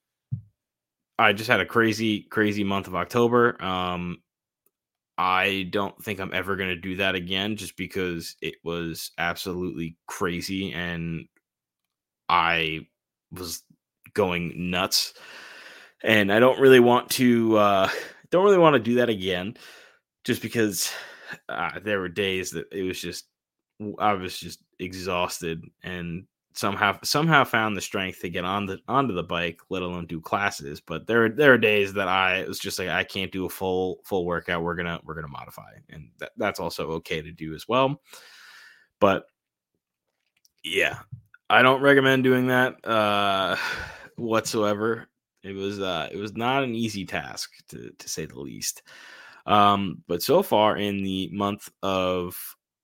I 1.17 1.33
just 1.33 1.49
had 1.49 1.61
a 1.61 1.65
crazy, 1.65 2.21
crazy 2.23 2.63
month 2.63 2.87
of 2.87 2.95
October. 2.95 3.61
Um, 3.63 4.17
I 5.17 5.67
don't 5.69 6.01
think 6.03 6.19
I'm 6.19 6.33
ever 6.33 6.55
going 6.55 6.69
to 6.69 6.75
do 6.75 6.97
that 6.97 7.15
again 7.15 7.55
just 7.55 7.77
because 7.77 8.35
it 8.41 8.55
was 8.63 9.11
absolutely 9.17 9.97
crazy 10.07 10.73
and 10.73 11.25
I 12.27 12.87
was 13.31 13.63
going 14.13 14.71
nuts. 14.71 15.13
And 16.03 16.31
I 16.31 16.39
don't 16.39 16.59
really 16.59 16.81
want 16.81 17.09
to 17.11 17.57
uh, 17.57 17.89
don't 18.35 18.45
really 18.45 18.57
want 18.57 18.75
to 18.75 18.79
do 18.79 18.95
that 18.95 19.09
again, 19.09 19.55
just 20.23 20.41
because 20.41 20.91
uh, 21.49 21.79
there 21.83 21.99
were 21.99 22.09
days 22.09 22.51
that 22.51 22.67
it 22.71 22.83
was 22.83 22.99
just 22.99 23.25
I 23.99 24.13
was 24.13 24.37
just 24.37 24.63
exhausted 24.79 25.63
and 25.83 26.25
somehow 26.53 26.97
somehow 27.03 27.43
found 27.43 27.75
the 27.75 27.81
strength 27.81 28.21
to 28.21 28.29
get 28.29 28.45
on 28.45 28.65
the 28.65 28.79
onto 28.87 29.13
the 29.13 29.23
bike, 29.23 29.59
let 29.69 29.81
alone 29.81 30.05
do 30.05 30.21
classes. 30.21 30.81
But 30.81 31.07
there 31.07 31.29
there 31.29 31.53
are 31.53 31.57
days 31.57 31.93
that 31.93 32.07
I 32.07 32.45
was 32.47 32.59
just 32.59 32.79
like 32.79 32.89
I 32.89 33.03
can't 33.03 33.31
do 33.31 33.45
a 33.45 33.49
full 33.49 33.99
full 34.05 34.25
workout. 34.25 34.63
We're 34.63 34.75
gonna 34.75 34.99
we're 35.03 35.15
gonna 35.15 35.27
modify, 35.27 35.73
and 35.89 36.09
that, 36.19 36.31
that's 36.37 36.59
also 36.59 36.91
okay 36.91 37.21
to 37.21 37.31
do 37.31 37.53
as 37.53 37.67
well. 37.67 38.01
But 38.99 39.25
Yeah, 40.63 40.99
I 41.49 41.61
don't 41.61 41.81
recommend 41.81 42.23
doing 42.23 42.47
that 42.47 42.85
uh, 42.85 43.57
whatsoever. 44.15 45.07
It 45.45 45.53
was 45.53 45.79
uh, 45.79 46.09
it 46.11 46.17
was 46.17 46.35
not 46.35 46.63
an 46.63 46.73
easy 46.73 47.05
task 47.05 47.51
to 47.69 47.91
to 47.91 48.09
say 48.09 48.25
the 48.25 48.39
least. 48.39 48.81
Um, 49.45 50.01
but 50.07 50.23
so 50.23 50.41
far 50.41 50.77
in 50.77 51.03
the 51.03 51.29
month 51.31 51.69
of 51.83 52.35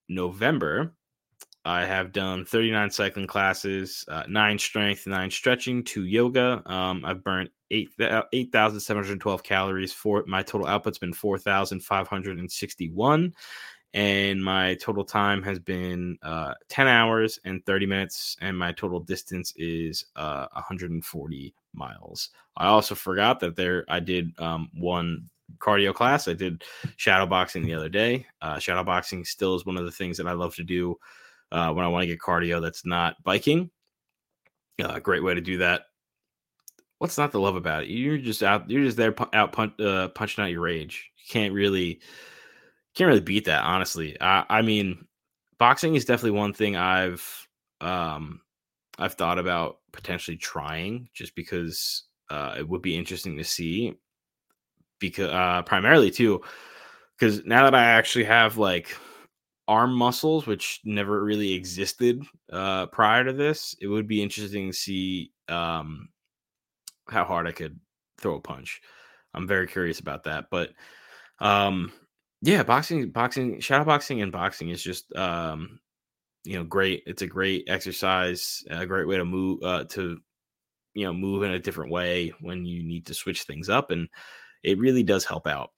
November, 0.07 0.93
I 1.65 1.85
have 1.85 2.11
done 2.11 2.45
39 2.45 2.91
cycling 2.91 3.25
classes, 3.25 4.05
uh, 4.07 4.23
nine 4.27 4.59
strength, 4.59 5.07
nine 5.07 5.31
stretching, 5.31 5.83
two 5.83 6.05
yoga. 6.05 6.61
Um, 6.67 7.03
I've 7.03 7.23
burnt 7.23 7.49
eight 7.71 7.89
8,712 7.99 9.43
calories. 9.43 9.91
For 9.91 10.23
my 10.27 10.43
total 10.43 10.67
output's 10.67 10.99
been 10.99 11.13
4,561 11.13 13.33
and 13.93 14.43
my 14.43 14.75
total 14.75 15.03
time 15.03 15.43
has 15.43 15.59
been 15.59 16.17
uh, 16.21 16.53
10 16.69 16.87
hours 16.87 17.39
and 17.43 17.65
30 17.65 17.85
minutes 17.85 18.37
and 18.41 18.57
my 18.57 18.71
total 18.71 18.99
distance 18.99 19.53
is 19.57 20.05
uh, 20.15 20.47
140 20.53 21.53
miles. 21.73 22.29
I 22.57 22.67
also 22.67 22.95
forgot 22.95 23.39
that 23.39 23.55
there 23.55 23.85
i 23.87 23.99
did 23.99 24.31
um, 24.39 24.69
one 24.73 25.29
cardio 25.57 25.93
class. 25.93 26.27
I 26.27 26.33
did 26.33 26.63
shadow 26.95 27.25
boxing 27.25 27.63
the 27.63 27.73
other 27.73 27.89
day. 27.89 28.25
Uh, 28.41 28.59
shadow 28.59 28.83
boxing 28.83 29.25
still 29.25 29.55
is 29.55 29.65
one 29.65 29.77
of 29.77 29.85
the 29.85 29.91
things 29.91 30.17
that 30.17 30.27
i 30.27 30.33
love 30.33 30.55
to 30.55 30.63
do 30.63 30.97
uh, 31.51 31.71
when 31.71 31.85
i 31.85 31.87
want 31.87 32.03
to 32.03 32.07
get 32.07 32.19
cardio 32.19 32.61
that's 32.61 32.85
not 32.85 33.21
biking. 33.23 33.69
A 34.79 34.93
uh, 34.93 34.99
great 34.99 35.23
way 35.23 35.33
to 35.33 35.41
do 35.41 35.57
that. 35.57 35.83
What's 36.97 37.17
not 37.17 37.31
to 37.31 37.39
love 37.39 37.55
about 37.55 37.83
it? 37.83 37.89
You're 37.89 38.17
just 38.17 38.43
out 38.43 38.69
you're 38.69 38.83
just 38.83 38.97
there 38.97 39.15
out 39.33 39.51
punch, 39.51 39.79
uh, 39.79 40.09
punching 40.09 40.43
out 40.43 40.51
your 40.51 40.61
rage. 40.61 41.11
You 41.17 41.25
can't 41.29 41.53
really 41.53 41.99
can't 42.95 43.07
really 43.07 43.21
beat 43.21 43.45
that, 43.45 43.63
honestly. 43.63 44.17
I, 44.19 44.45
I 44.49 44.61
mean, 44.61 45.05
boxing 45.57 45.95
is 45.95 46.05
definitely 46.05 46.37
one 46.39 46.53
thing 46.53 46.75
I've 46.75 47.47
um 47.79 48.41
I've 48.97 49.13
thought 49.15 49.39
about 49.39 49.79
potentially 49.91 50.37
trying 50.37 51.09
just 51.13 51.35
because 51.35 52.03
uh, 52.29 52.55
it 52.57 52.67
would 52.67 52.81
be 52.81 52.97
interesting 52.97 53.37
to 53.37 53.43
see 53.43 53.95
because 54.99 55.31
uh, 55.31 55.63
primarily 55.63 56.11
too 56.11 56.41
because 57.17 57.43
now 57.45 57.63
that 57.63 57.75
I 57.75 57.83
actually 57.83 58.25
have 58.25 58.57
like 58.57 58.95
arm 59.67 59.93
muscles 59.93 60.47
which 60.47 60.81
never 60.83 61.23
really 61.23 61.53
existed 61.53 62.23
uh, 62.51 62.87
prior 62.87 63.23
to 63.23 63.33
this, 63.33 63.75
it 63.79 63.87
would 63.87 64.07
be 64.07 64.21
interesting 64.23 64.71
to 64.71 64.77
see 64.77 65.31
um, 65.47 66.09
how 67.09 67.23
hard 67.23 67.47
I 67.47 67.51
could 67.51 67.79
throw 68.19 68.35
a 68.35 68.41
punch. 68.41 68.81
I'm 69.33 69.47
very 69.47 69.67
curious 69.67 69.99
about 69.99 70.23
that, 70.23 70.45
but 70.49 70.71
um, 71.39 71.91
yeah, 72.41 72.63
boxing, 72.63 73.09
boxing, 73.11 73.59
shadow 73.59 73.83
boxing, 73.83 74.21
and 74.21 74.31
boxing 74.31 74.69
is 74.69 74.81
just 74.81 75.15
um, 75.15 75.79
you 76.43 76.57
know 76.57 76.63
great. 76.63 77.03
It's 77.05 77.21
a 77.21 77.27
great 77.27 77.65
exercise, 77.67 78.63
a 78.69 78.85
great 78.85 79.07
way 79.07 79.17
to 79.17 79.25
move 79.25 79.61
uh, 79.63 79.85
to 79.89 80.19
you 80.93 81.05
know 81.05 81.13
move 81.13 81.43
in 81.43 81.51
a 81.51 81.59
different 81.59 81.91
way 81.91 82.33
when 82.41 82.65
you 82.65 82.83
need 82.83 83.05
to 83.07 83.13
switch 83.13 83.43
things 83.43 83.69
up, 83.69 83.91
and 83.91 84.07
it 84.63 84.79
really 84.79 85.03
does 85.03 85.25
help 85.25 85.47
out. 85.47 85.71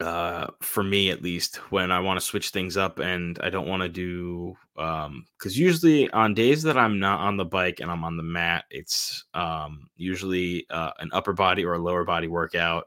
Uh, 0.00 0.48
for 0.60 0.82
me, 0.82 1.10
at 1.10 1.22
least, 1.22 1.56
when 1.70 1.92
I 1.92 2.00
want 2.00 2.18
to 2.18 2.26
switch 2.26 2.50
things 2.50 2.76
up 2.76 2.98
and 2.98 3.38
I 3.40 3.48
don't 3.48 3.68
want 3.68 3.82
to 3.82 3.88
do 3.88 4.56
um, 4.76 5.24
because 5.38 5.56
usually 5.56 6.10
on 6.10 6.34
days 6.34 6.64
that 6.64 6.76
I'm 6.76 6.98
not 6.98 7.20
on 7.20 7.36
the 7.36 7.44
bike 7.44 7.78
and 7.78 7.90
I'm 7.90 8.02
on 8.02 8.16
the 8.16 8.24
mat, 8.24 8.64
it's 8.70 9.24
um 9.34 9.88
usually 9.96 10.66
uh, 10.70 10.90
an 10.98 11.10
upper 11.12 11.32
body 11.32 11.64
or 11.64 11.74
a 11.74 11.78
lower 11.78 12.04
body 12.04 12.26
workout 12.26 12.86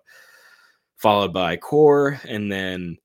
followed 0.98 1.32
by 1.34 1.56
core, 1.58 2.20
and 2.28 2.52
then 2.52 2.98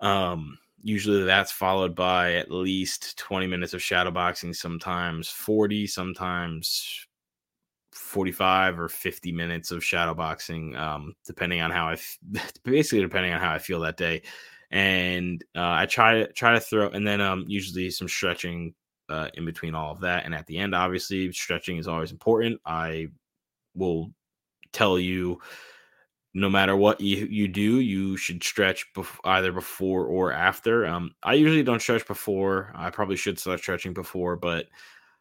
um, 0.00 0.58
usually 0.82 1.24
that's 1.24 1.52
followed 1.52 1.94
by 1.94 2.34
at 2.34 2.50
least 2.50 3.16
20 3.18 3.46
minutes 3.46 3.74
of 3.74 3.82
shadow 3.82 4.10
boxing, 4.10 4.52
sometimes 4.52 5.28
40, 5.28 5.86
sometimes 5.86 7.06
45 7.92 8.80
or 8.80 8.88
50 8.88 9.32
minutes 9.32 9.70
of 9.70 9.84
shadow 9.84 10.14
boxing, 10.14 10.74
um, 10.76 11.14
depending 11.26 11.60
on 11.60 11.70
how 11.70 11.88
I, 11.88 11.92
f- 11.94 12.18
basically 12.64 13.00
depending 13.02 13.32
on 13.32 13.40
how 13.40 13.52
I 13.52 13.58
feel 13.58 13.80
that 13.80 13.96
day. 13.96 14.22
And 14.70 15.42
uh, 15.54 15.70
I 15.72 15.86
try 15.86 16.14
to 16.14 16.32
try 16.32 16.54
to 16.54 16.60
throw, 16.60 16.88
and 16.88 17.06
then 17.06 17.20
um, 17.20 17.44
usually 17.46 17.90
some 17.90 18.08
stretching 18.08 18.74
uh, 19.10 19.28
in 19.34 19.44
between 19.44 19.74
all 19.74 19.92
of 19.92 20.00
that. 20.00 20.24
And 20.24 20.34
at 20.34 20.46
the 20.46 20.56
end, 20.56 20.74
obviously, 20.74 21.30
stretching 21.32 21.76
is 21.76 21.86
always 21.86 22.10
important. 22.10 22.58
I 22.64 23.08
will 23.74 24.10
tell 24.72 24.98
you 24.98 25.40
no 26.34 26.48
matter 26.48 26.74
what 26.74 27.00
you, 27.00 27.26
you 27.26 27.46
do, 27.48 27.80
you 27.80 28.16
should 28.16 28.42
stretch 28.42 28.92
bef- 28.94 29.18
either 29.24 29.52
before 29.52 30.06
or 30.06 30.32
after. 30.32 30.86
Um, 30.86 31.12
I 31.22 31.34
usually 31.34 31.62
don't 31.62 31.82
stretch 31.82 32.06
before. 32.06 32.72
I 32.74 32.90
probably 32.90 33.16
should 33.16 33.38
start 33.38 33.60
stretching 33.60 33.92
before, 33.92 34.36
but 34.36 34.66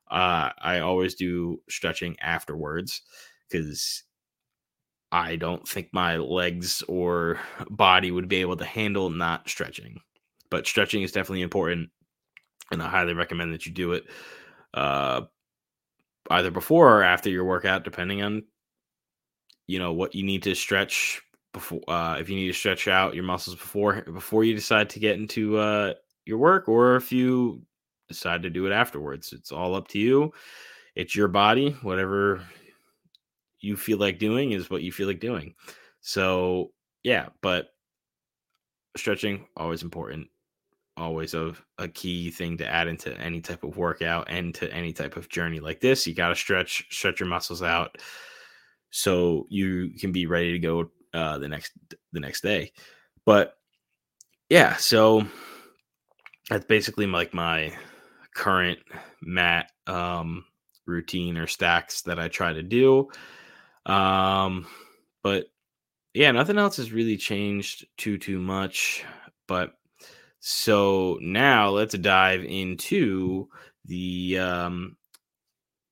uh, 0.10 0.52
I 0.62 0.80
always 0.80 1.16
do 1.16 1.62
stretching 1.70 2.18
afterwards 2.22 3.02
because 3.50 4.04
I 5.12 5.36
don't 5.36 5.68
think 5.68 5.90
my 5.92 6.18
legs 6.18 6.84
or 6.88 7.40
body 7.70 8.12
would 8.12 8.30
be 8.30 8.38
able 8.38 8.58
to 8.58 8.66
handle 8.66 9.10
not 9.10 9.50
stretching. 9.50 10.00
But 10.50 10.68
stretching 10.68 11.02
is 11.02 11.12
definitely 11.14 11.42
important, 11.44 11.90
and 12.72 12.84
I 12.84 12.90
highly 12.90 13.14
recommend 13.14 13.54
that 13.54 13.66
you 13.66 13.72
do 13.72 13.94
it 13.94 14.04
uh, 14.74 15.22
either 16.30 16.52
before 16.52 16.98
or 16.98 17.04
after 17.04 17.30
your 17.30 17.46
workout, 17.46 17.84
depending 17.84 18.22
on 18.22 18.44
you 19.72 19.80
know 19.80 19.94
what 19.94 20.14
you 20.14 20.22
need 20.22 20.44
to 20.44 20.54
stretch 20.54 21.22
before 21.54 21.82
uh, 21.88 22.18
if 22.20 22.30
you 22.30 22.36
need 22.36 22.48
to 22.48 22.54
stretch 22.54 22.90
out 22.90 23.16
your 23.16 23.24
muscles 23.24 23.56
before 23.56 24.02
before 24.02 24.44
you 24.44 24.54
decide 24.54 24.90
to 24.90 25.00
get 25.00 25.18
into 25.18 25.58
uh, 25.58 25.94
your 26.26 26.38
work 26.38 26.68
or 26.68 26.98
if 26.98 27.10
you 27.10 27.62
decide 28.10 28.44
to 28.44 28.50
do 28.50 28.66
it 28.66 28.74
afterwards. 28.74 29.32
It's 29.32 29.54
all 29.54 29.74
up 29.74 29.88
to 29.90 30.00
you. 30.00 30.34
It's 30.96 31.16
your 31.16 31.30
body. 31.30 31.72
Whatever 31.84 32.42
you 33.62 33.78
feel 33.78 33.98
like 33.98 34.20
doing 34.20 34.52
is 34.52 34.70
what 34.70 34.82
you 34.82 34.92
feel 34.92 35.08
like 35.08 35.22
doing. 35.22 35.56
So 36.02 36.74
yeah 37.04 37.30
but 37.42 37.70
stretching 38.98 39.48
always 39.56 39.84
important. 39.84 40.28
Always 40.98 41.34
a, 41.34 41.54
a 41.78 41.88
key 41.88 42.30
thing 42.30 42.58
to 42.58 42.68
add 42.68 42.90
into 42.90 43.18
any 43.18 43.40
type 43.40 43.64
of 43.64 43.78
workout 43.78 44.28
and 44.30 44.54
to 44.56 44.72
any 44.74 44.92
type 44.92 45.16
of 45.16 45.30
journey 45.30 45.62
like 45.62 45.80
this. 45.80 46.06
You 46.06 46.14
got 46.14 46.30
to 46.30 46.36
stretch 46.36 46.86
stretch 46.94 47.22
your 47.22 47.30
muscles 47.30 47.64
out 47.64 47.98
so 48.92 49.48
you 49.50 49.92
can 50.00 50.12
be 50.12 50.26
ready 50.26 50.52
to 50.52 50.60
go 50.60 50.92
uh, 51.14 51.38
the 51.40 51.48
next 51.48 51.74
the 52.14 52.20
next 52.20 52.42
day. 52.42 52.72
But 53.26 53.56
yeah, 54.50 54.76
so 54.76 55.26
that's 56.50 56.66
basically 56.66 57.08
like 57.08 57.34
my 57.34 57.74
current 58.36 58.80
mat 59.22 59.72
um, 59.88 60.46
routine 60.86 61.38
or 61.38 61.48
stacks 61.48 62.02
that 62.04 62.20
I 62.20 62.28
try 62.28 62.54
to 62.54 62.64
do. 62.64 63.10
Um, 63.86 64.68
but 65.24 65.46
yeah, 66.14 66.32
nothing 66.32 66.58
else 66.58 66.78
has 66.78 66.92
really 66.92 67.18
changed 67.18 67.88
too 67.98 68.18
too 68.18 68.40
much. 68.40 69.04
But 69.48 69.74
so 70.40 71.18
now 71.22 71.70
let's 71.70 71.98
dive 71.98 72.44
into 72.44 73.48
the 73.86 74.40
um, 74.40 74.98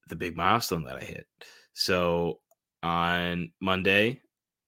the 0.09 0.15
big 0.15 0.35
milestone 0.35 0.83
that 0.83 0.97
I 0.97 1.05
hit. 1.05 1.27
So 1.73 2.39
on 2.83 3.51
Monday, 3.61 4.21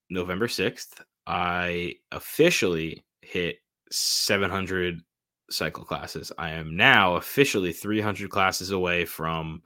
November 0.10 0.48
6th, 0.48 1.02
I 1.28 1.96
officially 2.12 3.06
hit 3.22 3.58
700 3.92 5.02
cycle 5.50 5.84
classes. 5.84 6.32
I 6.38 6.52
am 6.52 6.76
now 6.76 7.16
officially 7.16 7.74
300 7.74 8.30
classes 8.30 8.72
away 8.72 9.06
from 9.06 9.62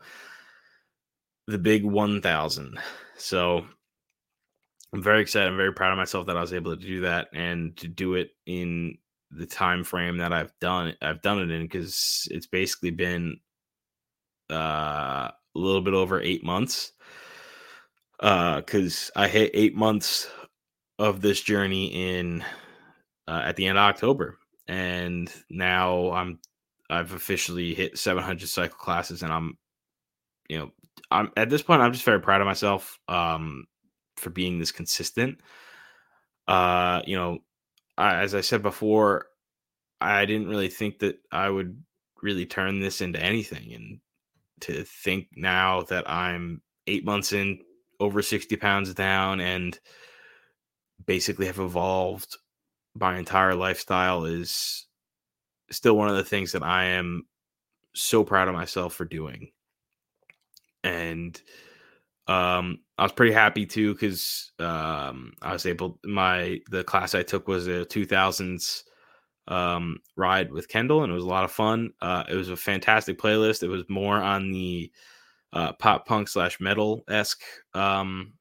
the 1.48 1.58
big 1.58 1.86
1000. 1.86 2.80
So 3.18 3.66
I'm 4.94 5.04
very 5.04 5.22
excited. 5.22 5.48
I'm 5.48 5.58
very 5.58 5.74
proud 5.74 5.92
of 5.92 5.98
myself 5.98 6.28
that 6.28 6.38
I 6.38 6.42
was 6.42 6.54
able 6.54 6.75
to 6.75 6.82
do 6.82 7.02
that 7.02 7.28
and 7.34 7.75
to 7.78 7.88
do 7.88 8.16
it 8.16 8.30
in 8.46 8.98
the 9.32 9.46
time 9.46 9.84
frame 9.84 10.18
that 10.18 10.34
I've 10.34 10.54
done. 10.60 10.96
I've 11.02 11.22
done 11.22 11.40
it 11.40 11.52
in 11.52 11.64
because 11.64 12.28
it's 12.32 12.48
basically 12.48 12.92
been 12.92 13.38
uh, 14.52 15.30
a 15.30 15.34
little 15.54 15.82
bit 15.82 15.94
over 15.94 16.22
eight 16.22 16.44
months 16.44 16.92
because 18.20 19.12
uh, 19.16 19.20
I 19.20 19.28
hit 19.28 19.52
eight 19.54 19.76
months 19.76 20.28
of 21.00 21.22
this 21.22 21.42
journey 21.42 22.18
in 22.18 22.44
uh, 23.28 23.42
at 23.46 23.56
the 23.56 23.68
end 23.68 23.78
of 23.78 23.84
October, 23.84 24.38
and 24.68 25.32
now 25.50 26.12
I'm 26.12 26.40
I've 26.90 27.14
officially 27.14 27.74
hit 27.74 27.98
700 27.98 28.48
cycle 28.48 28.78
classes, 28.78 29.24
and 29.24 29.34
I'm 29.34 29.58
you 30.48 30.60
know 30.60 30.72
I'm 31.12 31.32
at 31.36 31.50
this 31.50 31.62
point 31.62 31.82
I'm 31.82 31.94
just 31.94 32.06
very 32.06 32.22
proud 32.22 32.42
of 32.42 32.48
myself 32.48 33.00
um, 33.08 33.66
for 34.18 34.30
being 34.30 34.60
this 34.60 34.72
consistent. 34.72 35.40
Uh, 36.48 37.02
you 37.06 37.16
know, 37.16 37.40
I, 37.98 38.22
as 38.22 38.36
I 38.36 38.42
said 38.42 38.62
before, 38.62 39.28
I 40.00 40.26
didn't 40.26 40.48
really 40.48 40.70
think 40.70 41.00
that 41.00 41.18
I 41.32 41.50
would 41.50 41.82
really 42.22 42.46
turn 42.46 42.80
this 42.80 43.02
into 43.02 43.22
anything, 43.22 43.74
and 43.74 44.00
to 44.62 44.84
think 44.84 45.28
now 45.36 45.82
that 45.84 46.10
I'm 46.10 46.62
eight 46.88 47.04
months 47.04 47.34
in 47.34 47.60
over 48.00 48.22
60 48.22 48.56
pounds 48.58 48.94
down 48.94 49.40
and 49.40 49.80
basically 51.06 51.48
have 51.48 51.60
evolved 51.60 52.38
my 52.96 53.18
entire 53.18 53.56
lifestyle 53.56 54.25
is 54.25 54.88
still 55.70 55.98
one 55.98 56.10
of 56.10 56.16
the 56.16 56.24
things 56.24 56.54
that 56.54 56.64
I 56.64 56.86
am 56.86 57.24
so 57.94 58.24
proud 58.24 58.48
of 58.48 58.54
myself 58.54 58.94
for 58.94 59.06
doing. 59.06 59.52
And 60.84 61.40
um, 62.28 62.80
I 62.98 63.04
was 63.04 63.12
pretty 63.12 63.34
happy 63.34 63.66
too 63.66 63.94
because 63.94 64.52
um, 64.60 65.34
I 65.42 65.54
was 65.54 65.66
able. 65.66 66.00
My 66.04 66.60
the 66.70 66.84
class 66.84 67.16
I 67.16 67.24
took 67.24 67.48
was 67.48 67.68
a 67.68 67.86
2000s 67.86 68.84
um, 69.48 69.98
ride 70.16 70.52
with 70.52 70.68
Kendall, 70.70 71.04
and 71.04 71.12
it 71.12 71.16
was 71.16 71.24
a 71.24 71.28
lot 71.28 71.44
of 71.44 71.52
fun. 71.52 71.92
Uh, 72.02 72.24
it 72.30 72.36
was 72.36 72.50
a 72.50 72.56
fantastic 72.56 73.20
playlist. 73.20 73.64
It 73.64 73.68
was 73.68 73.84
more 73.90 74.18
on 74.18 74.52
the 74.52 74.92
uh, 75.56 75.72
pop 75.74 76.06
punk 76.06 76.28
slash 76.28 76.60
metal 76.60 77.04
esque 77.08 77.42
um, 77.74 78.34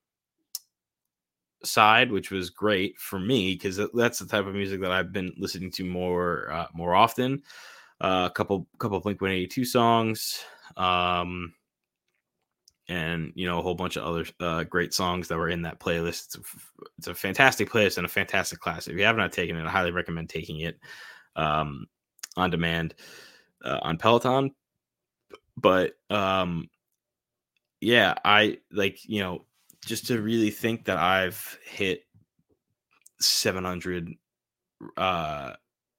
side, 1.63 2.11
which 2.11 2.31
was 2.31 2.51
great 2.51 2.99
for 2.99 3.19
me 3.19 3.55
because 3.55 3.81
that's 3.95 4.19
the 4.19 4.27
type 4.27 4.47
of 4.47 4.55
music 4.55 4.81
that 4.81 4.91
I've 4.91 5.13
been 5.13 5.33
listening 5.39 5.71
to 5.73 5.85
more 5.85 6.51
uh, 6.51 6.67
more 6.75 6.95
often. 6.95 7.43
Uh, 8.01 8.29
a 8.31 8.35
couple 8.35 8.67
couple 8.79 8.99
Blink 9.01 9.21
One 9.23 9.31
Eighty 9.31 9.47
Two 9.47 9.65
songs, 9.65 10.41
um, 10.77 11.55
and 12.89 13.33
you 13.37 13.47
know 13.47 13.61
a 13.61 13.63
whole 13.63 13.77
bunch 13.77 13.97
of 13.97 14.05
other 14.05 14.27
uh, 14.41 14.65
great 14.65 14.93
songs 14.93 15.29
that 15.29 15.39
were 15.39 15.49
in 15.49 15.63
that 15.63 15.79
playlist. 15.79 16.27
It's 16.27 16.37
a, 16.37 16.41
it's 16.99 17.07
a 17.07 17.15
fantastic 17.15 17.71
playlist 17.71 17.97
and 17.97 18.07
a 18.07 18.11
fantastic 18.11 18.59
class. 18.59 18.89
If 18.89 18.97
you 18.97 19.05
have 19.05 19.17
not 19.17 19.33
taken 19.33 19.57
it, 19.57 19.65
I 19.65 19.71
highly 19.71 19.93
recommend 19.93 20.29
taking 20.29 20.61
it 20.61 20.81
um, 21.37 21.87
on 22.37 22.51
demand 22.51 22.95
uh, 23.65 23.79
on 23.83 23.99
Peloton. 23.99 24.51
But 25.57 25.93
um, 26.11 26.69
yeah, 27.85 28.15
I 28.25 28.59
like 28.73 28.99
you 29.05 29.21
know 29.21 29.45
just 29.85 30.07
to 30.07 30.21
really 30.21 30.51
think 30.51 30.87
that 30.87 30.97
I've 30.97 31.59
hit 31.65 32.05
700 33.21 34.11
uh 34.97 35.53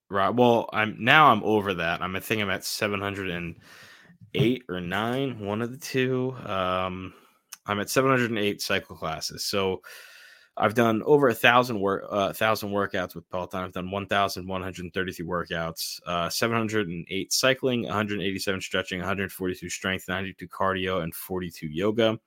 right 0.10 0.36
well 0.36 0.70
i'm 0.74 0.96
now 1.00 1.32
i'm 1.32 1.44
over 1.44 1.74
that 1.74 2.02
i'm 2.02 2.16
i 2.16 2.20
think 2.20 2.42
i'm 2.42 2.50
at 2.50 2.64
708 2.64 4.64
or 4.70 4.82
9 4.82 5.40
one 5.40 5.62
of 5.62 5.72
the 5.72 5.78
two 5.78 6.36
um 6.46 7.14
i'm 7.66 7.80
at 7.80 7.90
708 7.90 8.62
cycle 8.62 8.96
classes 8.96 9.46
so 9.46 9.82
i've 10.58 10.74
done 10.74 11.02
over 11.04 11.28
a 11.28 11.34
thousand 11.34 11.80
work 11.80 12.06
uh, 12.10 12.32
thousand 12.34 12.70
workouts 12.70 13.16
with 13.16 13.30
peloton 13.30 13.64
i've 13.64 13.74
done 13.74 13.90
1133 13.92 15.26
workouts 15.26 16.00
uh 16.06 16.30
708 16.30 17.34
cycling 17.34 17.84
187 17.84 18.62
stretching 18.62 19.00
142 19.00 19.70
strength 19.70 20.08
92 20.08 20.48
cardio 20.48 21.04
and 21.04 21.14
42 21.14 21.68
yoga 21.68 22.18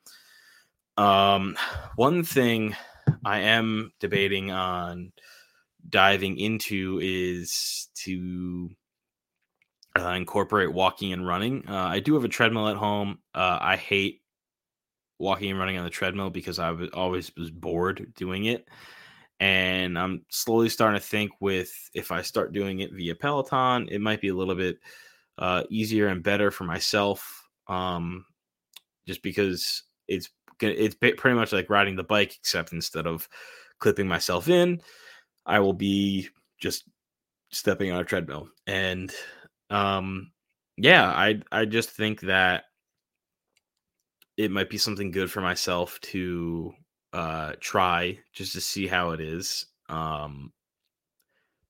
um, 0.98 1.56
one 1.94 2.24
thing 2.24 2.74
I 3.24 3.38
am 3.38 3.92
debating 4.00 4.50
on 4.50 5.12
diving 5.88 6.38
into 6.38 6.98
is 7.00 7.88
to 8.02 8.70
uh, 9.98 10.08
incorporate 10.10 10.72
walking 10.72 11.12
and 11.12 11.26
running. 11.26 11.64
Uh, 11.68 11.86
I 11.86 12.00
do 12.00 12.14
have 12.14 12.24
a 12.24 12.28
treadmill 12.28 12.68
at 12.68 12.76
home. 12.76 13.20
Uh, 13.32 13.58
I 13.60 13.76
hate 13.76 14.22
walking 15.18 15.50
and 15.50 15.58
running 15.58 15.78
on 15.78 15.84
the 15.84 15.90
treadmill 15.90 16.30
because 16.30 16.58
I 16.58 16.70
was 16.70 16.90
always 16.92 17.32
was 17.36 17.50
bored 17.50 18.12
doing 18.16 18.46
it. 18.46 18.66
And 19.40 19.98
I'm 19.98 20.24
slowly 20.30 20.68
starting 20.68 21.00
to 21.00 21.06
think 21.06 21.30
with 21.40 21.72
if 21.94 22.10
I 22.10 22.22
start 22.22 22.52
doing 22.52 22.80
it 22.80 22.92
via 22.92 23.14
Peloton, 23.14 23.88
it 23.88 24.00
might 24.00 24.20
be 24.20 24.28
a 24.28 24.34
little 24.34 24.56
bit 24.56 24.78
uh, 25.38 25.62
easier 25.70 26.08
and 26.08 26.22
better 26.22 26.50
for 26.50 26.64
myself. 26.64 27.46
Um, 27.68 28.24
just 29.06 29.22
because 29.22 29.84
it's 30.08 30.28
it's 30.60 30.94
pretty 30.96 31.34
much 31.36 31.52
like 31.52 31.70
riding 31.70 31.96
the 31.96 32.02
bike, 32.02 32.34
except 32.40 32.72
instead 32.72 33.06
of 33.06 33.28
clipping 33.78 34.08
myself 34.08 34.48
in, 34.48 34.80
I 35.46 35.60
will 35.60 35.72
be 35.72 36.28
just 36.60 36.84
stepping 37.50 37.92
on 37.92 38.00
a 38.00 38.04
treadmill. 38.04 38.48
And 38.66 39.12
um, 39.70 40.32
yeah, 40.76 41.08
I 41.08 41.40
I 41.52 41.64
just 41.64 41.90
think 41.90 42.22
that 42.22 42.64
it 44.38 44.52
might 44.52 44.70
be 44.70 44.78
something 44.78 45.10
good 45.10 45.30
for 45.30 45.40
myself 45.40 45.98
to 46.00 46.72
uh, 47.12 47.52
try 47.58 48.16
just 48.32 48.52
to 48.52 48.60
see 48.60 48.86
how 48.86 49.10
it 49.10 49.20
is. 49.20 49.66
Um, 49.88 50.52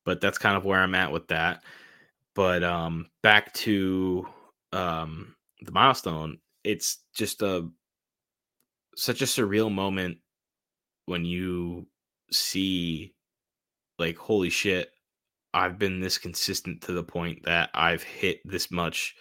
but 0.05 0.21
that's 0.21 0.37
kind 0.39 0.57
of 0.57 0.67
where 0.67 0.79
I'm 0.79 0.95
at 0.95 1.11
with 1.11 1.29
that. 1.29 1.65
But 2.35 2.63
um, 2.63 3.07
back 3.23 3.55
to 3.55 4.27
um, 4.73 5.35
the 5.63 5.73
milestone, 5.73 6.39
it's 6.63 6.99
just 7.15 7.41
a 7.41 7.69
such 8.97 9.23
a 9.23 9.27
surreal 9.27 9.73
moment 9.73 10.19
when 11.07 11.25
you 11.25 11.87
see 12.31 13.15
like 13.99 14.19
holy 14.19 14.51
shit 14.51 14.91
i've 15.55 15.79
been 15.79 16.01
this 16.01 16.19
consistent 16.19 16.83
to 16.83 16.93
the 16.93 17.03
point 17.03 17.39
that 17.45 17.71
i've 17.75 18.03
hit 18.03 18.41
this 18.45 18.73
much 18.73 19.15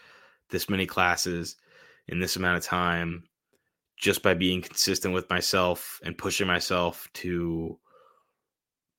this 0.50 0.68
many 0.68 0.88
classes 0.88 1.56
in 2.08 2.20
this 2.20 2.36
amount 2.36 2.58
of 2.58 2.64
time 2.64 3.24
just 3.98 4.22
by 4.22 4.34
being 4.34 4.62
consistent 4.62 5.14
with 5.14 5.30
myself 5.30 6.00
and 6.04 6.18
pushing 6.18 6.48
myself 6.48 7.10
to 7.14 7.78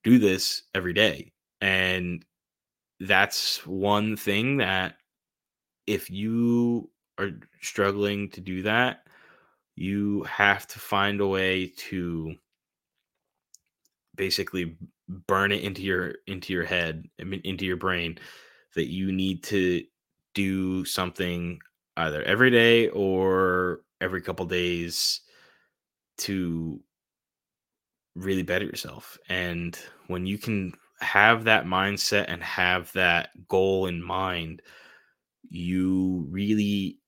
do 0.05 0.19
this 0.19 0.63
every 0.75 0.93
day. 0.93 1.33
And 1.61 2.25
that's 3.01 3.67
one 3.67 4.17
thing 4.17 4.59
that 4.59 4.97
if 5.87 6.11
you 6.11 6.91
are 7.19 7.31
struggling 7.61 8.29
to 8.31 8.41
do 8.41 8.63
that 8.63 9.05
you 9.79 10.25
have 10.25 10.67
to 10.67 10.79
find 10.81 11.21
a 11.21 11.27
way 11.27 11.73
to 11.77 12.35
basically 14.17 14.77
burn 15.09 15.53
it 15.53 15.63
into 15.63 15.83
your 15.83 16.15
into 16.27 16.53
your 16.53 16.65
head 16.65 17.05
I 17.21 17.25
mean 17.25 17.41
into 17.45 17.65
your 17.65 17.77
brain 17.77 18.19
that 18.75 18.89
you 18.89 19.13
need 19.13 19.45
to 19.45 19.85
do 20.35 20.85
something 20.85 21.61
either 21.97 22.23
every 22.25 22.51
day 22.51 22.89
or 22.89 23.83
every 24.01 24.21
couple 24.21 24.47
days 24.47 25.21
to 26.19 26.81
really 28.15 28.43
better 28.43 28.65
yourself 28.65 29.17
and 29.29 29.79
when 30.09 30.27
you 30.27 30.39
can 30.39 30.73
have 31.01 31.45
that 31.45 31.65
mindset 31.65 32.25
and 32.29 32.43
have 32.43 32.93
that 32.93 33.31
goal 33.47 33.87
in 33.87 34.03
mind 34.03 34.61
you 35.49 36.27
really 36.31 36.99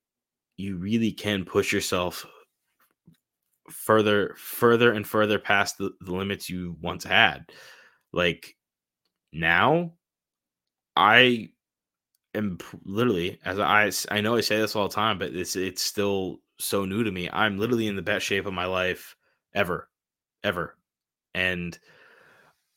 you 0.56 0.76
really 0.76 1.10
can 1.10 1.44
push 1.44 1.72
yourself 1.72 2.24
further 3.70 4.34
further 4.36 4.92
and 4.92 5.06
further 5.06 5.38
past 5.38 5.78
the, 5.78 5.90
the 6.00 6.12
limits 6.12 6.50
you 6.50 6.76
once 6.80 7.04
had. 7.04 7.46
Like 8.12 8.56
now 9.32 9.92
i 10.96 11.48
am 12.34 12.58
literally 12.84 13.38
as 13.44 13.58
i 13.58 13.90
i 14.10 14.20
know 14.20 14.36
i 14.36 14.40
say 14.40 14.58
this 14.58 14.76
all 14.76 14.88
the 14.88 14.94
time 14.94 15.18
but 15.18 15.34
it's 15.34 15.56
it's 15.56 15.82
still 15.82 16.40
so 16.58 16.84
new 16.84 17.02
to 17.02 17.10
me. 17.10 17.28
I'm 17.32 17.58
literally 17.58 17.86
in 17.86 17.96
the 17.96 18.02
best 18.02 18.26
shape 18.26 18.44
of 18.46 18.52
my 18.52 18.66
life 18.66 19.16
ever 19.54 19.88
ever. 20.44 20.76
And 21.34 21.78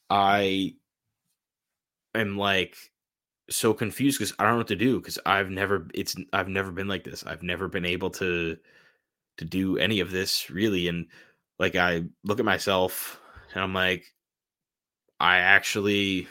i 0.09 0.73
am 2.15 2.37
like 2.37 2.77
so 3.49 3.73
confused 3.73 4.19
because 4.19 4.33
i 4.39 4.43
don't 4.43 4.53
know 4.53 4.57
what 4.59 4.67
to 4.67 4.75
do 4.75 4.99
because 4.99 5.19
i've 5.25 5.49
never 5.49 5.87
it's 5.93 6.15
i've 6.31 6.47
never 6.47 6.71
been 6.71 6.87
like 6.87 7.03
this. 7.03 7.25
I've 7.25 7.43
never 7.43 7.67
been 7.67 7.85
able 7.85 8.09
to 8.11 8.57
to 9.37 9.45
do 9.45 9.77
any 9.77 9.99
of 9.99 10.11
this 10.11 10.49
really. 10.49 10.87
And 10.87 11.07
like 11.59 11.75
I 11.75 12.03
look 12.23 12.39
at 12.39 12.45
myself 12.45 13.19
and 13.53 13.63
I'm 13.63 13.73
like, 13.73 14.05
I 15.19 15.37
actually, 15.37 16.27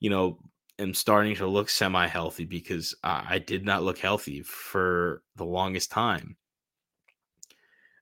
you 0.00 0.10
know, 0.10 0.38
am 0.78 0.94
starting 0.94 1.34
to 1.36 1.46
look 1.46 1.68
semi 1.68 2.06
healthy 2.06 2.44
because 2.44 2.94
I, 3.02 3.26
I 3.30 3.38
did 3.38 3.64
not 3.64 3.82
look 3.82 3.98
healthy 3.98 4.42
for 4.42 5.22
the 5.36 5.44
longest 5.44 5.90
time. 5.90 6.36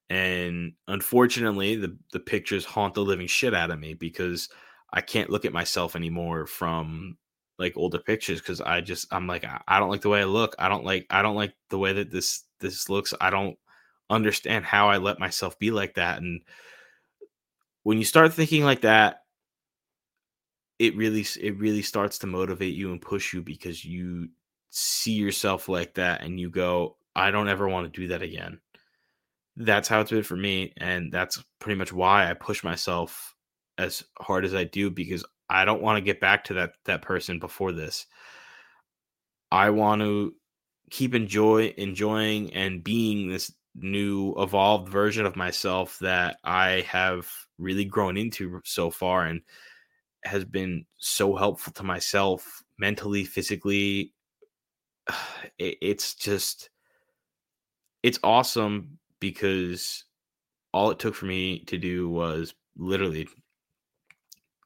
And 0.08 0.74
unfortunately, 0.86 1.76
the, 1.76 1.96
the 2.12 2.20
pictures 2.20 2.64
haunt 2.64 2.94
the 2.94 3.02
living 3.02 3.26
shit 3.26 3.54
out 3.54 3.70
of 3.70 3.80
me 3.80 3.94
because 3.94 4.48
I 4.92 5.00
can't 5.00 5.30
look 5.30 5.44
at 5.44 5.52
myself 5.52 5.96
anymore 5.96 6.46
from 6.46 7.16
like 7.58 7.76
older 7.76 7.98
pictures 7.98 8.40
because 8.40 8.60
I 8.60 8.80
just 8.80 9.12
I'm 9.12 9.26
like 9.26 9.44
I, 9.44 9.60
I 9.66 9.78
don't 9.78 9.90
like 9.90 10.02
the 10.02 10.08
way 10.08 10.20
I 10.20 10.24
look. 10.24 10.54
I 10.58 10.68
don't 10.68 10.84
like 10.84 11.06
I 11.10 11.22
don't 11.22 11.36
like 11.36 11.54
the 11.70 11.78
way 11.78 11.92
that 11.94 12.10
this 12.10 12.44
this 12.60 12.88
looks. 12.88 13.14
I 13.20 13.30
don't 13.30 13.58
understand 14.10 14.64
how 14.64 14.88
I 14.88 14.98
let 14.98 15.18
myself 15.18 15.58
be 15.58 15.70
like 15.70 15.94
that. 15.94 16.18
And 16.18 16.42
when 17.82 17.98
you 17.98 18.04
start 18.04 18.32
thinking 18.32 18.64
like 18.64 18.82
that, 18.82 19.22
it 20.78 20.96
really 20.96 21.26
it 21.40 21.58
really 21.58 21.82
starts 21.82 22.18
to 22.18 22.26
motivate 22.26 22.74
you 22.74 22.92
and 22.92 23.00
push 23.00 23.32
you 23.32 23.42
because 23.42 23.84
you 23.84 24.28
see 24.70 25.12
yourself 25.12 25.68
like 25.68 25.94
that 25.94 26.22
and 26.22 26.38
you 26.38 26.50
go, 26.50 26.96
I 27.14 27.30
don't 27.30 27.48
ever 27.48 27.68
want 27.68 27.92
to 27.92 28.00
do 28.00 28.08
that 28.08 28.22
again. 28.22 28.60
That's 29.56 29.88
how 29.88 30.00
it's 30.00 30.10
been 30.10 30.22
for 30.22 30.36
me. 30.36 30.74
And 30.76 31.10
that's 31.10 31.42
pretty 31.60 31.78
much 31.78 31.92
why 31.92 32.30
I 32.30 32.34
push 32.34 32.62
myself 32.62 33.34
as 33.78 34.04
hard 34.18 34.44
as 34.44 34.54
I 34.54 34.64
do 34.64 34.90
because 34.90 35.24
I 35.48 35.64
don't 35.64 35.82
want 35.82 35.96
to 35.96 36.02
get 36.02 36.20
back 36.20 36.44
to 36.44 36.54
that 36.54 36.72
that 36.84 37.02
person 37.02 37.38
before 37.38 37.72
this. 37.72 38.06
I 39.50 39.70
want 39.70 40.02
to 40.02 40.34
keep 40.90 41.14
enjoy 41.14 41.72
enjoying 41.78 42.52
and 42.52 42.84
being 42.84 43.28
this 43.28 43.52
new 43.74 44.34
evolved 44.38 44.88
version 44.88 45.24
of 45.24 45.36
myself 45.36 45.98
that 46.00 46.36
I 46.44 46.84
have 46.88 47.30
really 47.58 47.84
grown 47.84 48.16
into 48.16 48.60
so 48.64 48.90
far 48.90 49.24
and 49.24 49.40
has 50.24 50.44
been 50.44 50.84
so 50.98 51.34
helpful 51.36 51.72
to 51.74 51.82
myself 51.82 52.62
mentally, 52.78 53.24
physically, 53.24 54.12
it, 55.58 55.78
it's 55.80 56.14
just 56.14 56.70
it's 58.02 58.18
awesome 58.22 58.98
because 59.20 60.04
all 60.72 60.90
it 60.90 60.98
took 60.98 61.14
for 61.14 61.26
me 61.26 61.60
to 61.64 61.78
do 61.78 62.08
was 62.08 62.54
literally 62.76 63.28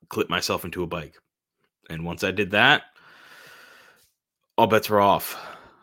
clip 0.08 0.28
myself 0.28 0.64
into 0.64 0.82
a 0.82 0.86
bike. 0.86 1.14
And 1.88 2.04
once 2.04 2.24
I 2.24 2.32
did 2.32 2.50
that, 2.50 2.82
all 4.58 4.66
bets 4.66 4.90
were 4.90 5.00
off. 5.00 5.38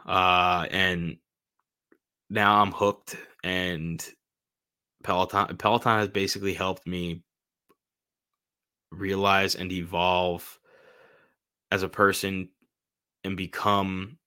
Uh, 0.06 0.67
and 0.69 1.17
now 2.30 2.62
I'm 2.62 2.71
hooked 2.71 3.17
and 3.43 4.06
Peloton 5.03 5.58
Peloton 5.58 5.99
has 5.99 6.10
basically 6.10 6.53
helped 6.53 6.86
me 6.86 7.23
realize 8.91 9.56
and 9.56 9.71
evolve 9.71 10.60
as 11.71 11.84
a 11.84 11.89
person 11.89 12.50
and 13.23 13.36
become 13.36 14.17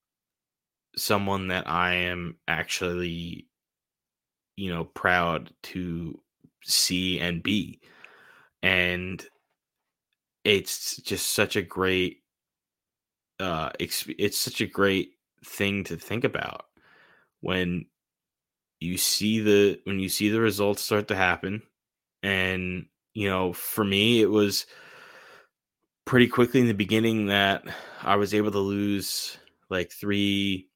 someone 0.97 1.49
that 1.49 1.69
I 1.69 1.95
am 1.95 2.37
actually 2.49 3.47
you 4.57 4.73
know 4.73 4.85
proud 4.85 5.51
to 5.63 6.21
see 6.63 7.19
and 7.21 7.43
be. 7.43 7.81
And 8.63 9.25
it's 10.45 10.97
just 10.97 11.33
such 11.35 11.57
a 11.57 11.63
great 11.63 12.19
uh 13.39 13.71
it's 13.79 14.39
such 14.39 14.61
a 14.61 14.67
great 14.67 15.13
thing 15.45 15.85
to 15.85 15.97
think 15.97 16.25
about 16.25 16.67
when 17.41 17.87
you 18.81 18.99
see 18.99 19.41
the 19.41 19.81
when 19.85 19.99
you 19.99 20.09
see 20.09 20.29
the 20.29 20.41
results 20.41 20.83
start 20.83 21.09
to 21.09 21.17
happen 21.17 21.63
and 22.23 22.87
you 23.15 23.29
know 23.29 23.53
for 23.53 23.85
me 23.85 24.21
it 24.21 24.31
was 24.31 24.67
pretty 26.05 26.27
quickly 26.27 26.61
in 26.61 26.67
the 26.67 26.75
beginning 26.75 27.27
that 27.27 27.63
i 28.03 28.17
was 28.17 28.35
able 28.35 28.51
to 28.51 28.59
lose 28.59 29.39
like 29.69 29.91
three 29.93 30.69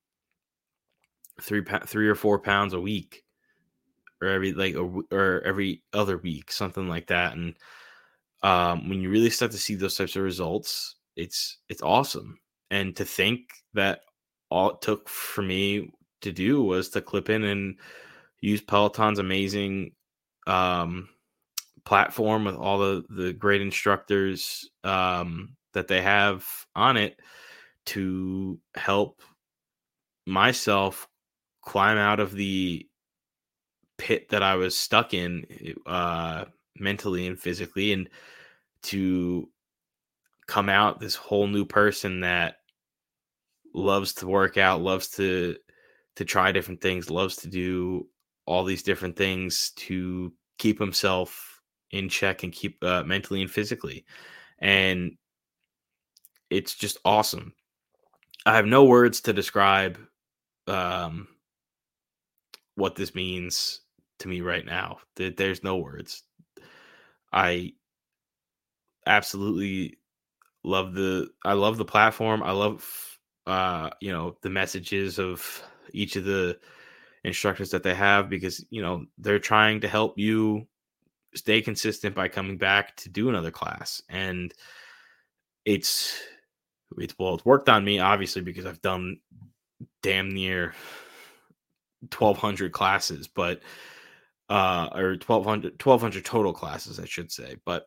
three 1.41 1.65
three 1.87 2.09
or 2.09 2.15
four 2.15 2.39
pounds 2.39 2.73
a 2.73 2.81
week 2.81 3.25
or 4.21 4.29
every 4.29 4.53
like 4.53 4.75
a, 4.75 4.83
or 5.11 5.43
every 5.45 5.83
other 5.93 6.19
week 6.19 6.51
something 6.51 6.89
like 6.89 7.07
that 7.09 7.35
and 7.35 7.55
um, 8.43 8.91
when 8.91 9.01
you 9.01 9.09
really 9.09 9.31
start 9.31 9.53
to 9.53 9.59
see 9.59 9.75
those 9.75 9.97
types 9.97 10.17
of 10.17 10.23
results 10.23 10.97
it's 11.17 11.59
it's 11.69 11.83
awesome 11.83 12.39
and 12.71 12.95
to 12.97 13.05
think 13.05 13.41
that 13.75 14.01
all 14.51 14.71
it 14.71 14.83
took 14.83 15.09
for 15.09 15.43
me 15.43 15.91
to 16.21 16.33
do 16.33 16.63
was 16.63 16.89
to 16.91 17.01
clip 17.01 17.31
in 17.31 17.45
and 17.45 17.79
use 18.41 18.61
Peloton's 18.61 19.19
amazing 19.19 19.93
um, 20.47 21.09
platform 21.85 22.45
with 22.45 22.55
all 22.55 22.79
the 22.79 23.05
the 23.11 23.33
great 23.33 23.61
instructors 23.61 24.69
um, 24.85 25.57
that 25.73 25.89
they 25.89 26.01
have 26.01 26.47
on 26.75 26.97
it 26.97 27.21
to 27.87 28.59
help 28.75 29.21
myself 30.27 31.09
climb 31.63 31.99
out 31.99 32.21
of 32.21 32.33
the 32.35 32.87
pit 33.99 34.29
that 34.31 34.43
I 34.43 34.57
was 34.57 34.77
stuck 34.77 35.15
in 35.15 35.47
uh, 35.87 36.47
mentally 36.79 37.27
and 37.27 37.39
physically 37.39 37.93
and 37.93 38.09
to 38.85 39.49
come 40.47 40.69
out 40.69 41.01
this 41.01 41.15
whole 41.15 41.47
new 41.47 41.65
person 41.65 42.21
that 42.21 42.57
loves 43.75 44.15
to 44.15 44.27
work 44.27 44.57
out 44.57 44.83
loves 44.83 45.09
to 45.09 45.57
to 46.17 46.25
try 46.25 46.53
different 46.53 46.81
things, 46.81 47.11
loves 47.11 47.37
to 47.37 47.49
do 47.49 48.07
all 48.47 48.63
these 48.65 48.83
different 48.83 49.17
things 49.17 49.73
to 49.77 50.33
keep 50.59 50.79
himself 50.79 51.44
in 51.95 52.09
check 52.09 52.43
and 52.43 52.53
keep 52.53 52.83
uh, 52.83 53.03
mentally 53.05 53.41
and 53.41 53.51
physically. 53.51 54.05
And 54.59 55.13
it's 56.51 56.75
just 56.75 56.99
awesome. 57.05 57.55
I 58.47 58.57
have 58.57 58.67
no 58.67 58.85
words 58.85 59.21
to 59.23 59.33
describe 59.33 59.99
um, 60.67 61.29
what 62.75 62.97
this 62.97 63.15
means 63.15 63.81
to 64.19 64.29
me 64.29 64.41
right 64.41 64.65
now. 64.65 64.99
There's 65.17 65.63
no 65.63 65.77
words. 65.77 66.23
I 67.33 67.73
absolutely 69.07 69.99
love 70.63 70.95
the 70.95 71.29
I 71.45 71.53
love 71.53 71.79
the 71.79 71.85
platform. 71.85 72.43
I 72.43 72.53
love 72.53 73.19
uh 73.47 73.91
you 74.01 74.11
know 74.11 74.37
the 74.43 74.51
messages 74.51 75.19
of 75.19 75.63
each 75.93 76.17
of 76.17 76.25
the 76.25 76.59
instructors 77.25 77.71
that 77.71 77.83
they 77.83 77.95
have 77.95 78.31
because 78.31 78.65
you 78.71 78.81
know 78.81 79.05
they're 79.19 79.39
trying 79.39 79.81
to 79.81 79.89
help 79.89 80.19
you 80.19 80.67
stay 81.35 81.61
consistent 81.61 82.15
by 82.15 82.29
coming 82.29 82.59
back 82.59 82.97
to 82.97 83.09
do 83.09 83.29
another 83.29 83.51
class. 83.51 84.03
And 84.09 84.53
it's 85.65 86.21
it's 86.99 87.15
well 87.19 87.35
it's 87.35 87.45
worked 87.45 87.69
on 87.69 87.85
me 87.85 87.99
obviously 87.99 88.43
because 88.43 88.67
I've 88.67 88.83
done 88.83 89.19
damn 90.03 90.31
near 90.31 90.75
1200 92.17 92.71
classes 92.71 93.27
but 93.27 93.63
uh 94.51 94.91
or 94.95 95.17
1200 95.27 95.83
1200 95.83 96.25
total 96.25 96.53
classes 96.53 97.01
I 97.01 97.07
should 97.07 97.33
say. 97.33 97.57
But 97.65 97.87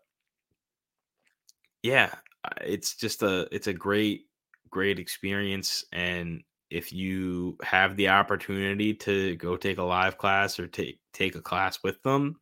yeah 1.83 2.13
it's 2.61 2.95
just 2.95 3.23
a 3.23 3.47
it's 3.51 3.67
a 3.67 3.73
great 3.73 4.27
great 4.69 4.99
experience. 4.99 5.85
And 5.91 6.43
if 6.69 6.91
you 6.91 7.57
have 7.63 7.95
the 7.95 8.09
opportunity 8.09 8.93
to 8.93 9.35
go 9.37 9.57
take 9.57 9.77
a 9.77 9.83
live 9.83 10.17
class 10.17 10.59
or 10.59 10.67
take 10.67 10.99
take 11.13 11.35
a 11.35 11.41
class 11.41 11.79
with 11.83 12.01
them, 12.03 12.39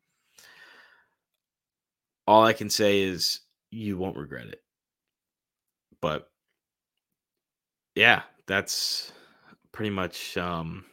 all 2.26 2.44
I 2.44 2.52
can 2.52 2.70
say 2.70 3.02
is 3.02 3.40
you 3.70 3.96
won't 3.96 4.16
regret 4.16 4.46
it. 4.46 4.62
But 6.00 6.28
yeah, 7.94 8.22
that's 8.46 9.12
pretty 9.72 9.90
much 9.90 10.36
um, 10.36 10.84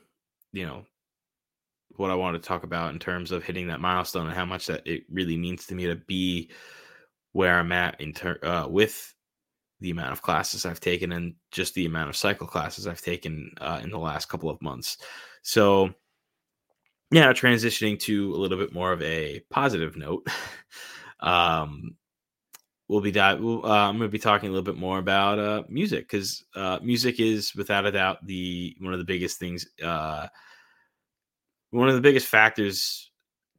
you 0.51 0.65
know 0.65 0.85
what 1.95 2.11
I 2.11 2.15
want 2.15 2.41
to 2.41 2.47
talk 2.47 2.63
about 2.63 2.93
in 2.93 2.99
terms 2.99 3.31
of 3.31 3.43
hitting 3.43 3.67
that 3.67 3.79
milestone 3.79 4.25
and 4.25 4.35
how 4.35 4.45
much 4.45 4.67
that 4.67 4.81
it 4.85 5.03
really 5.11 5.37
means 5.37 5.67
to 5.67 5.75
me 5.75 5.85
to 5.85 5.95
be 5.95 6.49
where 7.33 7.59
I'm 7.59 7.71
at 7.71 8.01
in 8.01 8.13
ter- 8.13 8.39
uh, 8.43 8.67
with 8.67 9.13
the 9.79 9.91
amount 9.91 10.11
of 10.13 10.21
classes 10.21 10.65
I've 10.65 10.79
taken 10.79 11.11
and 11.11 11.35
just 11.51 11.73
the 11.75 11.85
amount 11.85 12.09
of 12.09 12.15
cycle 12.15 12.47
classes 12.47 12.87
I've 12.87 13.01
taken 13.01 13.51
uh, 13.59 13.81
in 13.83 13.89
the 13.89 13.99
last 13.99 14.27
couple 14.27 14.49
of 14.49 14.61
months. 14.61 14.97
So, 15.41 15.93
yeah, 17.11 17.31
transitioning 17.33 17.99
to 18.01 18.33
a 18.33 18.37
little 18.37 18.57
bit 18.57 18.73
more 18.73 18.91
of 18.91 19.01
a 19.01 19.41
positive 19.51 19.97
note. 19.97 20.27
um, 21.23 21.95
we'll 22.87 23.01
be 23.01 23.11
we'll, 23.11 23.65
uh, 23.65 23.87
I'm 23.89 23.97
going 23.97 24.09
to 24.09 24.11
be 24.11 24.19
talking 24.19 24.49
a 24.49 24.51
little 24.51 24.63
bit 24.63 24.77
more 24.79 24.99
about 24.99 25.39
uh, 25.39 25.63
music 25.69 26.07
because 26.07 26.43
uh, 26.55 26.79
music 26.83 27.19
is 27.19 27.55
without 27.55 27.85
a 27.85 27.91
doubt 27.91 28.25
the 28.25 28.75
one 28.79 28.93
of 28.93 28.99
the 28.99 29.05
biggest 29.05 29.39
things, 29.39 29.67
uh, 29.83 30.27
one 31.71 31.89
of 31.89 31.95
the 31.95 32.01
biggest 32.01 32.27
factors 32.27 33.11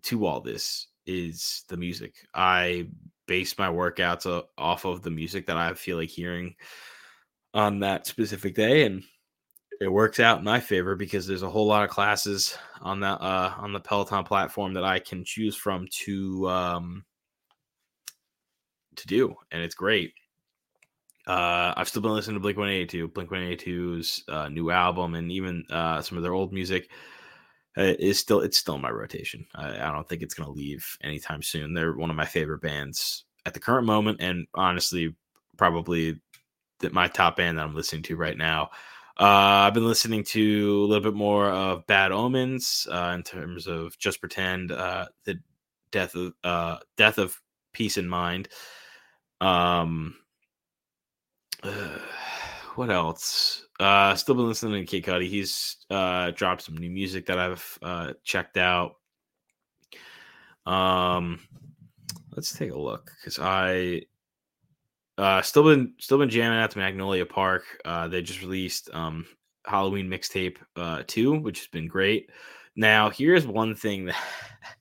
to 0.03 0.27
all 0.27 0.41
this 0.41 0.89
is 1.07 1.65
the 1.69 1.77
music. 1.77 2.15
I 2.35 2.89
base 3.27 3.59
my 3.59 3.69
workouts 3.69 4.45
off 4.59 4.85
of 4.85 5.03
the 5.03 5.11
music 5.11 5.47
that 5.47 5.57
I 5.57 5.73
feel 5.75 5.97
like 5.97 6.11
hearing 6.11 6.55
on 7.55 7.81
that 7.81 8.07
specific 8.07 8.55
day, 8.55 8.85
and 8.85 9.03
it 9.81 9.89
works 9.89 10.21
out 10.21 10.39
in 10.39 10.45
my 10.45 10.61
favor 10.61 10.97
because 10.97 11.27
there's 11.27 11.43
a 11.43 11.51
whole 11.51 11.67
lot 11.67 11.83
of 11.83 11.91
classes 11.91 12.57
on 12.83 13.01
that 13.01 13.21
uh, 13.23 13.55
on 13.57 13.73
the 13.73 13.81
Peloton 13.81 14.25
platform 14.25 14.75
that 14.75 14.85
I 14.85 14.99
can 14.99 15.25
choose 15.25 15.57
from 15.57 15.89
to 16.05 16.49
um, 16.49 17.05
to 18.99 19.07
do, 19.07 19.35
and 19.51 19.63
it's 19.63 19.75
great. 19.75 20.15
Uh, 21.27 21.73
I've 21.77 21.89
still 21.89 22.03
been 22.03 22.13
listening 22.13 22.35
to 22.35 22.41
Blink 22.41 22.59
182, 22.59 23.09
Blink 23.09 23.31
182's 23.31 24.25
uh, 24.29 24.49
new 24.49 24.71
album, 24.71 25.15
and 25.15 25.33
even 25.33 25.65
uh, 25.71 26.03
some 26.03 26.19
of 26.19 26.23
their 26.23 26.35
old 26.35 26.53
music 26.53 26.91
uh, 27.77 27.95
is 27.99 28.19
still 28.19 28.41
it's 28.41 28.59
still 28.59 28.75
in 28.75 28.83
my 28.83 28.91
rotation. 28.91 29.47
I, 29.55 29.89
I 29.89 29.93
don't 29.93 30.09
think 30.09 30.23
it's 30.23 30.35
going 30.35 30.47
to 30.47 30.53
leave 30.53 30.99
anytime 31.03 31.43
soon. 31.43 31.73
They're 31.73 31.95
one 31.95 32.11
of 32.11 32.17
my 32.17 32.27
favorite 32.27 32.61
bands 32.61 33.25
at 33.47 33.55
the 33.55 33.61
current 33.61 33.87
moment, 33.87 34.19
and 34.21 34.47
honestly, 34.55 35.15
probably 35.57 36.21
that 36.81 36.93
my 36.93 37.09
top 37.09 37.37
band 37.37 37.59
that 37.59 37.63
I'm 37.63 37.75
listening 37.75 38.03
to 38.05 38.17
right 38.17 38.37
now. 38.37 38.71
Uh, 39.17 39.67
I've 39.67 39.75
been 39.75 39.87
listening 39.87 40.25
to 40.25 40.83
a 40.83 40.87
little 40.87 41.03
bit 41.05 41.17
more 41.17 41.49
of 41.49 41.87
Bad 41.87 42.11
Omens 42.11 42.89
uh, 42.91 43.13
in 43.15 43.23
terms 43.23 43.69
of 43.69 43.97
Just 43.97 44.19
Pretend, 44.21 44.73
uh, 44.73 45.07
the 45.25 45.39
death 45.93 46.17
of 46.17 46.33
uh, 46.43 46.79
death 46.97 47.19
of 47.19 47.41
Peace 47.73 47.97
in 47.97 48.09
Mind. 48.09 48.49
Um, 49.45 50.17
what 52.75 52.91
else? 52.91 53.67
Uh, 53.79 54.15
still 54.15 54.35
been 54.35 54.49
listening 54.49 54.87
to 54.87 54.91
Kid 54.91 55.05
Cudi. 55.05 55.29
He's 55.29 55.77
uh, 55.91 56.31
dropped 56.31 56.63
some 56.63 56.77
new 56.77 56.91
music 56.91 57.27
that 57.27 57.39
I've 57.39 57.79
uh, 57.83 58.13
checked 58.23 58.57
out. 58.57 58.97
Um, 60.67 61.41
let's 62.33 62.57
take 62.57 62.73
a 62.73 62.79
look 62.79 63.11
because 63.21 63.39
I 63.39 64.03
uh 65.17 65.43
still 65.43 65.63
been 65.63 65.93
still 66.01 66.19
been 66.19 66.31
jamming 66.31 66.59
out 66.59 66.71
to 66.73 66.79
Magnolia 66.79 67.27
Park. 67.27 67.65
Uh, 67.85 68.09
they 68.09 68.23
just 68.23 68.41
released 68.41 68.89
um 68.95 69.27
Halloween 69.67 70.09
mixtape 70.09 70.57
uh 70.77 71.03
two, 71.07 71.39
which 71.39 71.59
has 71.61 71.69
been 71.69 71.87
great. 71.87 72.31
Now 72.77 73.11
here's 73.11 73.47
one 73.47 73.75
thing 73.75 74.07
that 74.07 74.17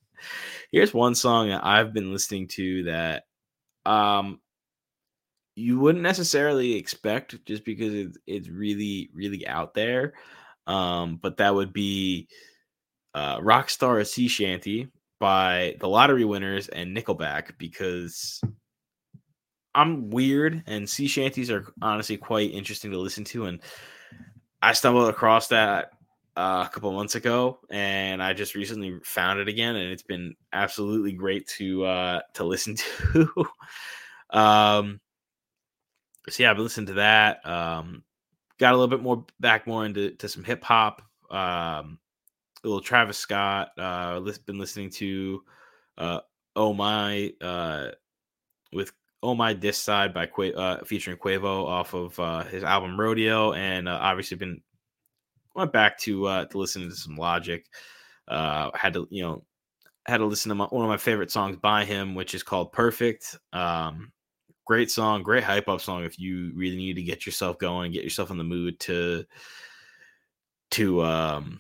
here's 0.72 0.94
one 0.94 1.16
song 1.16 1.50
that 1.50 1.66
I've 1.66 1.94
been 1.94 2.12
listening 2.12 2.48
to 2.50 2.84
that 2.84 3.26
um 3.86 4.40
you 5.56 5.80
wouldn't 5.80 6.04
necessarily 6.04 6.74
expect 6.74 7.44
just 7.46 7.64
because 7.64 7.94
it's, 7.94 8.18
it's 8.26 8.50
really 8.50 9.10
really 9.14 9.46
out 9.48 9.74
there 9.74 10.14
um 10.68 11.20
but 11.22 11.38
that 11.38 11.54
would 11.54 11.74
be 11.74 12.28
uh 13.14 13.40
rockstar 13.40 14.00
a 14.00 14.06
sea 14.06 14.28
shanty 14.28 14.88
by 15.20 15.76
the 15.80 15.88
lottery 15.88 16.26
winners 16.26 16.68
and 16.70 16.96
nickelback 16.96 17.58
because 17.58 18.42
i'm 19.76 20.10
weird 20.10 20.64
and 20.66 20.90
sea 20.90 21.08
shanties 21.08 21.52
are 21.52 21.66
honestly 21.82 22.18
quite 22.18 22.52
interesting 22.52 22.92
to 22.92 22.98
listen 22.98 23.24
to 23.24 23.46
and 23.46 23.62
i 24.62 24.74
stumbled 24.74 25.10
across 25.10 25.48
that 25.48 25.92
uh, 26.36 26.64
a 26.66 26.74
couple 26.74 26.92
months 26.92 27.14
ago 27.14 27.60
and 27.70 28.24
i 28.24 28.34
just 28.34 28.56
recently 28.56 28.98
found 29.04 29.40
it 29.40 29.48
again 29.48 29.76
and 29.76 29.92
it's 29.92 30.02
been 30.02 30.34
absolutely 30.52 31.12
great 31.12 31.48
to 31.48 31.86
uh 31.86 32.20
to 32.34 32.44
listen 32.44 32.76
to 33.14 33.30
um 34.32 35.00
so 36.30 36.44
yeah, 36.44 36.50
I've 36.50 36.56
been 36.56 36.64
listening 36.64 36.88
to 36.88 36.94
that. 36.94 37.46
Um, 37.46 38.04
got 38.60 38.74
a 38.74 38.78
little 38.78 38.88
bit 38.88 39.02
more 39.02 39.26
back 39.40 39.68
more 39.68 39.86
into 39.86 40.12
to 40.12 40.30
some 40.30 40.44
hip 40.44 40.64
hop. 40.64 41.02
Um, 41.30 42.00
a 42.64 42.68
little 42.68 42.82
Travis 42.82 43.18
Scott. 43.18 43.72
Uh, 43.78 44.20
been 44.46 44.60
listening 44.60 44.90
to 44.92 45.44
uh, 45.98 46.20
Oh 46.56 46.74
My 46.74 47.34
uh, 47.42 47.90
with 48.72 48.92
Oh 49.22 49.36
My 49.36 49.54
Dis 49.54 49.78
Side 49.78 50.14
by 50.14 50.26
Qua- 50.26 50.56
uh, 50.56 50.84
featuring 50.86 51.18
Quavo 51.18 51.66
off 51.66 51.94
of 51.94 52.18
uh, 52.20 52.44
his 52.46 52.64
album 52.64 53.00
Rodeo, 53.00 53.54
and 53.54 53.90
uh, 53.90 53.98
obviously 54.02 54.38
been 54.38 54.62
went 55.56 55.74
back 55.74 55.98
to 56.00 56.26
uh, 56.26 56.46
to 56.46 56.58
listen 56.58 56.90
to 56.90 56.96
some 56.96 57.18
Logic. 57.18 57.66
Uh, 58.28 58.72
had 58.74 58.94
to 58.94 59.08
you 59.10 59.24
know 59.24 59.44
had 60.06 60.18
to 60.18 60.26
listen 60.26 60.50
to 60.50 60.56
my, 60.56 60.66
one 60.66 60.84
of 60.84 60.90
my 60.90 60.98
favorite 60.98 61.32
songs 61.32 61.58
by 61.58 61.86
him, 61.86 62.16
which 62.16 62.36
is 62.36 62.44
called 62.44 62.72
Perfect. 62.72 63.38
Um, 63.54 64.12
great 64.66 64.90
song, 64.90 65.24
great 65.24 65.44
hype 65.44 65.68
up 65.68 65.82
song 65.82 66.04
if 66.04 66.20
you 66.20 66.52
really 66.56 66.78
need 66.78 66.96
to 66.96 67.04
get 67.04 67.26
yourself 67.26 67.58
going, 67.58 67.92
get 67.92 68.04
yourself 68.04 68.32
in 68.32 68.38
the 68.38 68.44
mood 68.44 68.80
to 68.82 69.26
to 70.72 71.04
um 71.04 71.60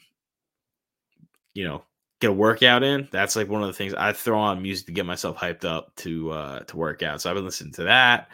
you 1.53 1.63
know, 1.63 1.83
get 2.19 2.31
a 2.31 2.33
workout 2.33 2.81
in. 2.81 3.07
That's 3.11 3.35
like 3.35 3.47
one 3.47 3.61
of 3.61 3.67
the 3.67 3.73
things 3.73 3.93
I 3.93 4.11
throw 4.11 4.39
on 4.39 4.61
music 4.61 4.87
to 4.87 4.91
get 4.91 5.05
myself 5.05 5.37
hyped 5.37 5.65
up 5.65 5.95
to 5.97 6.31
uh 6.31 6.59
to 6.61 6.77
work 6.77 7.03
out. 7.03 7.21
So 7.21 7.29
I've 7.29 7.35
been 7.35 7.45
listening 7.45 7.73
to 7.73 7.83
that. 7.83 8.29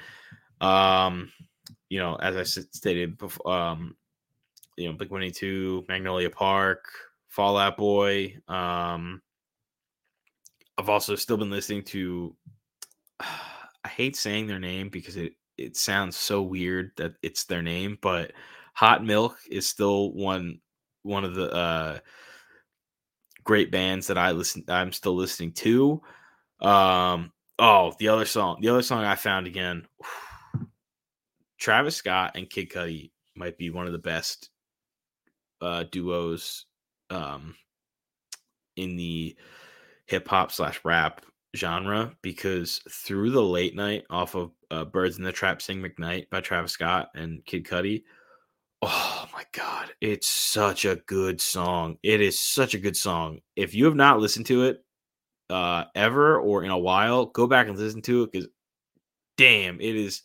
Um 0.61 1.31
you 1.89 1.99
know, 1.99 2.15
as 2.15 2.35
I 2.35 2.43
stated 2.43 3.17
before 3.17 3.51
um 3.51 3.95
you 4.77 4.87
know, 4.87 4.93
Blink 4.93 5.11
182, 5.11 5.85
Magnolia 5.89 6.29
Park, 6.29 6.85
Fallout 7.27 7.77
Boy, 7.77 8.37
um 8.47 9.21
I've 10.77 10.87
also 10.87 11.15
still 11.15 11.35
been 11.35 11.49
listening 11.49 11.83
to 11.85 12.33
I 13.89 13.91
hate 13.91 14.15
saying 14.15 14.45
their 14.45 14.59
name 14.59 14.89
because 14.89 15.17
it 15.17 15.33
it 15.57 15.75
sounds 15.75 16.15
so 16.15 16.43
weird 16.43 16.91
that 16.97 17.13
it's 17.23 17.45
their 17.45 17.63
name, 17.63 17.97
but 18.01 18.33
Hot 18.75 19.03
Milk 19.03 19.35
is 19.49 19.67
still 19.67 20.13
one 20.13 20.59
one 21.01 21.23
of 21.23 21.33
the 21.33 21.51
uh, 21.51 21.97
great 23.43 23.71
bands 23.71 24.05
that 24.05 24.17
I 24.17 24.29
listen 24.29 24.63
I'm 24.67 24.91
still 24.91 25.15
listening 25.15 25.53
to. 25.53 26.01
Um 26.61 27.31
oh, 27.57 27.93
the 27.97 28.09
other 28.09 28.25
song, 28.25 28.59
the 28.61 28.69
other 28.69 28.83
song 28.83 29.03
I 29.05 29.15
found 29.15 29.47
again, 29.47 29.87
Travis 31.57 31.95
Scott 31.95 32.33
and 32.35 32.47
Kid 32.47 32.69
Cudi 32.69 33.09
might 33.35 33.57
be 33.57 33.71
one 33.71 33.87
of 33.87 33.91
the 33.91 33.97
best 33.97 34.51
uh 35.61 35.85
duos 35.89 36.65
um 37.09 37.55
in 38.75 38.97
the 38.97 39.35
hip 40.05 40.27
hop 40.27 40.51
slash 40.51 40.79
rap 40.83 41.25
genre 41.55 42.11
because 42.21 42.81
through 42.89 43.31
the 43.31 43.41
late 43.41 43.75
night 43.75 44.03
off 44.09 44.35
of 44.35 44.51
uh, 44.71 44.85
Birds 44.85 45.17
in 45.17 45.23
the 45.23 45.31
Trap 45.31 45.61
Sing 45.61 45.81
McKnight 45.81 46.29
by 46.29 46.41
Travis 46.41 46.71
Scott 46.73 47.09
and 47.15 47.43
Kid 47.45 47.65
Cudi. 47.65 48.03
Oh 48.81 49.27
my 49.33 49.43
god, 49.51 49.91
it's 49.99 50.27
such 50.27 50.85
a 50.85 50.95
good 51.07 51.41
song. 51.41 51.97
It 52.03 52.21
is 52.21 52.39
such 52.39 52.73
a 52.75 52.79
good 52.79 52.95
song. 52.95 53.39
If 53.55 53.73
you 53.73 53.85
have 53.85 53.95
not 53.95 54.19
listened 54.19 54.45
to 54.47 54.63
it 54.63 54.83
uh 55.49 55.85
ever 55.95 56.39
or 56.39 56.63
in 56.63 56.71
a 56.71 56.77
while, 56.77 57.25
go 57.25 57.47
back 57.47 57.67
and 57.67 57.77
listen 57.77 58.01
to 58.03 58.23
it 58.23 58.31
cuz 58.31 58.47
damn, 59.37 59.81
it 59.81 59.95
is 59.95 60.21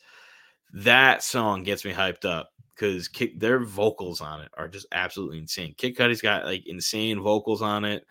that 0.73 1.23
song 1.23 1.63
gets 1.63 1.85
me 1.85 1.93
hyped 1.93 2.25
up 2.25 2.51
because 2.75 3.09
their 3.37 3.61
vocals 3.65 4.21
on 4.21 4.41
it 4.41 4.51
are 4.57 4.69
just 4.69 4.87
absolutely 4.93 5.39
insane. 5.39 5.75
Kid 5.77 5.97
Cudi's 5.97 6.21
got 6.21 6.45
like 6.45 6.67
insane 6.67 7.21
vocals 7.21 7.63
on 7.63 7.85
it. 7.85 8.05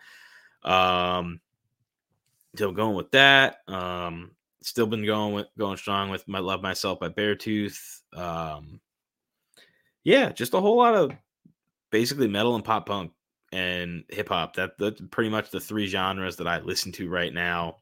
Um, 0.62 1.40
so 2.56 2.72
going 2.72 2.94
with 2.94 3.10
that. 3.12 3.58
Um, 3.68 4.32
still 4.62 4.86
been 4.86 5.04
going 5.04 5.34
with 5.34 5.46
going 5.58 5.76
strong 5.76 6.10
with 6.10 6.26
might 6.28 6.42
love 6.42 6.62
myself 6.62 7.00
by 7.00 7.08
Beartooth. 7.08 8.00
Um, 8.14 8.80
yeah, 10.04 10.32
just 10.32 10.54
a 10.54 10.60
whole 10.60 10.78
lot 10.78 10.94
of 10.94 11.12
basically 11.90 12.28
metal 12.28 12.54
and 12.54 12.64
pop 12.64 12.86
punk 12.86 13.12
and 13.52 14.04
hip 14.08 14.28
hop. 14.28 14.56
That 14.56 14.72
that's 14.78 15.00
pretty 15.10 15.30
much 15.30 15.50
the 15.50 15.60
three 15.60 15.86
genres 15.86 16.36
that 16.36 16.48
I 16.48 16.60
listen 16.60 16.92
to 16.92 17.08
right 17.08 17.32
now. 17.32 17.76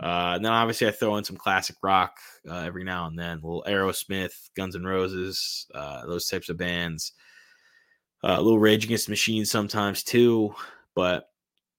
Uh, 0.00 0.34
and 0.36 0.44
then 0.44 0.52
obviously 0.52 0.86
I 0.86 0.92
throw 0.92 1.16
in 1.16 1.24
some 1.24 1.36
classic 1.36 1.74
rock 1.82 2.18
uh, 2.48 2.58
every 2.58 2.84
now 2.84 3.06
and 3.08 3.18
then, 3.18 3.38
a 3.38 3.46
little 3.46 3.64
Aerosmith, 3.66 4.50
Guns 4.54 4.76
N' 4.76 4.84
Roses, 4.84 5.66
uh, 5.74 6.06
those 6.06 6.28
types 6.28 6.48
of 6.48 6.56
bands. 6.56 7.12
Uh, 8.22 8.36
a 8.38 8.42
little 8.42 8.60
Rage 8.60 8.84
Against 8.84 9.06
the 9.06 9.12
Machine 9.12 9.44
sometimes 9.44 10.04
too, 10.04 10.54
but 10.94 11.30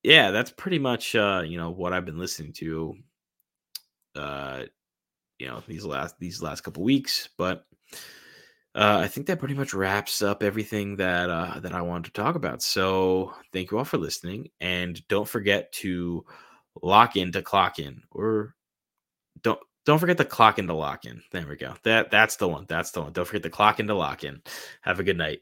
yeah, 0.04 0.32
that's 0.32 0.52
pretty 0.52 0.80
much 0.80 1.16
uh, 1.16 1.44
you 1.46 1.58
know 1.58 1.72
what 1.72 1.94
I've 1.94 2.06
been 2.06 2.20
listening 2.20 2.54
to. 2.54 2.96
Uh, 4.16 4.64
you 5.38 5.48
know 5.48 5.64
these 5.68 5.86
last 5.86 6.16
these 6.20 6.42
last 6.42 6.62
couple 6.62 6.84
weeks, 6.84 7.30
but 7.38 7.66
uh, 8.76 9.00
I 9.02 9.08
think 9.08 9.28
that 9.28 9.40
pretty 9.40 9.56
much 9.56 9.74
wraps 9.74 10.22
up 10.22 10.44
everything 10.44 10.98
that 10.98 11.30
uh, 11.30 11.60
that 11.60 11.74
I 11.74 11.82
wanted 11.82 12.14
to 12.14 12.22
talk 12.22 12.36
about. 12.36 12.62
So 12.62 13.34
thank 13.52 13.72
you 13.72 13.78
all 13.78 13.86
for 13.86 13.98
listening, 13.98 14.50
and 14.60 15.06
don't 15.08 15.28
forget 15.28 15.72
to 15.74 16.26
lock 16.82 17.16
in 17.16 17.32
to 17.32 17.42
clock 17.42 17.80
in, 17.80 18.04
or 18.12 18.56
don't 19.42 19.60
don't 19.86 20.00
forget 20.00 20.18
to 20.18 20.26
clock 20.26 20.60
in 20.60 20.68
to 20.68 20.74
lock 20.74 21.06
in. 21.06 21.22
There 21.32 21.48
we 21.48 21.56
go. 21.56 21.74
That 21.84 22.12
that's 22.12 22.36
the 22.36 22.48
one. 22.48 22.66
That's 22.70 22.92
the 22.92 23.02
one. 23.02 23.14
Don't 23.14 23.26
forget 23.26 23.44
to 23.44 23.50
clock 23.50 23.80
in 23.80 23.88
to 23.88 23.96
lock 23.96 24.24
in. 24.24 24.42
Have 24.82 25.00
a 25.00 25.04
good 25.04 25.18
night. 25.18 25.40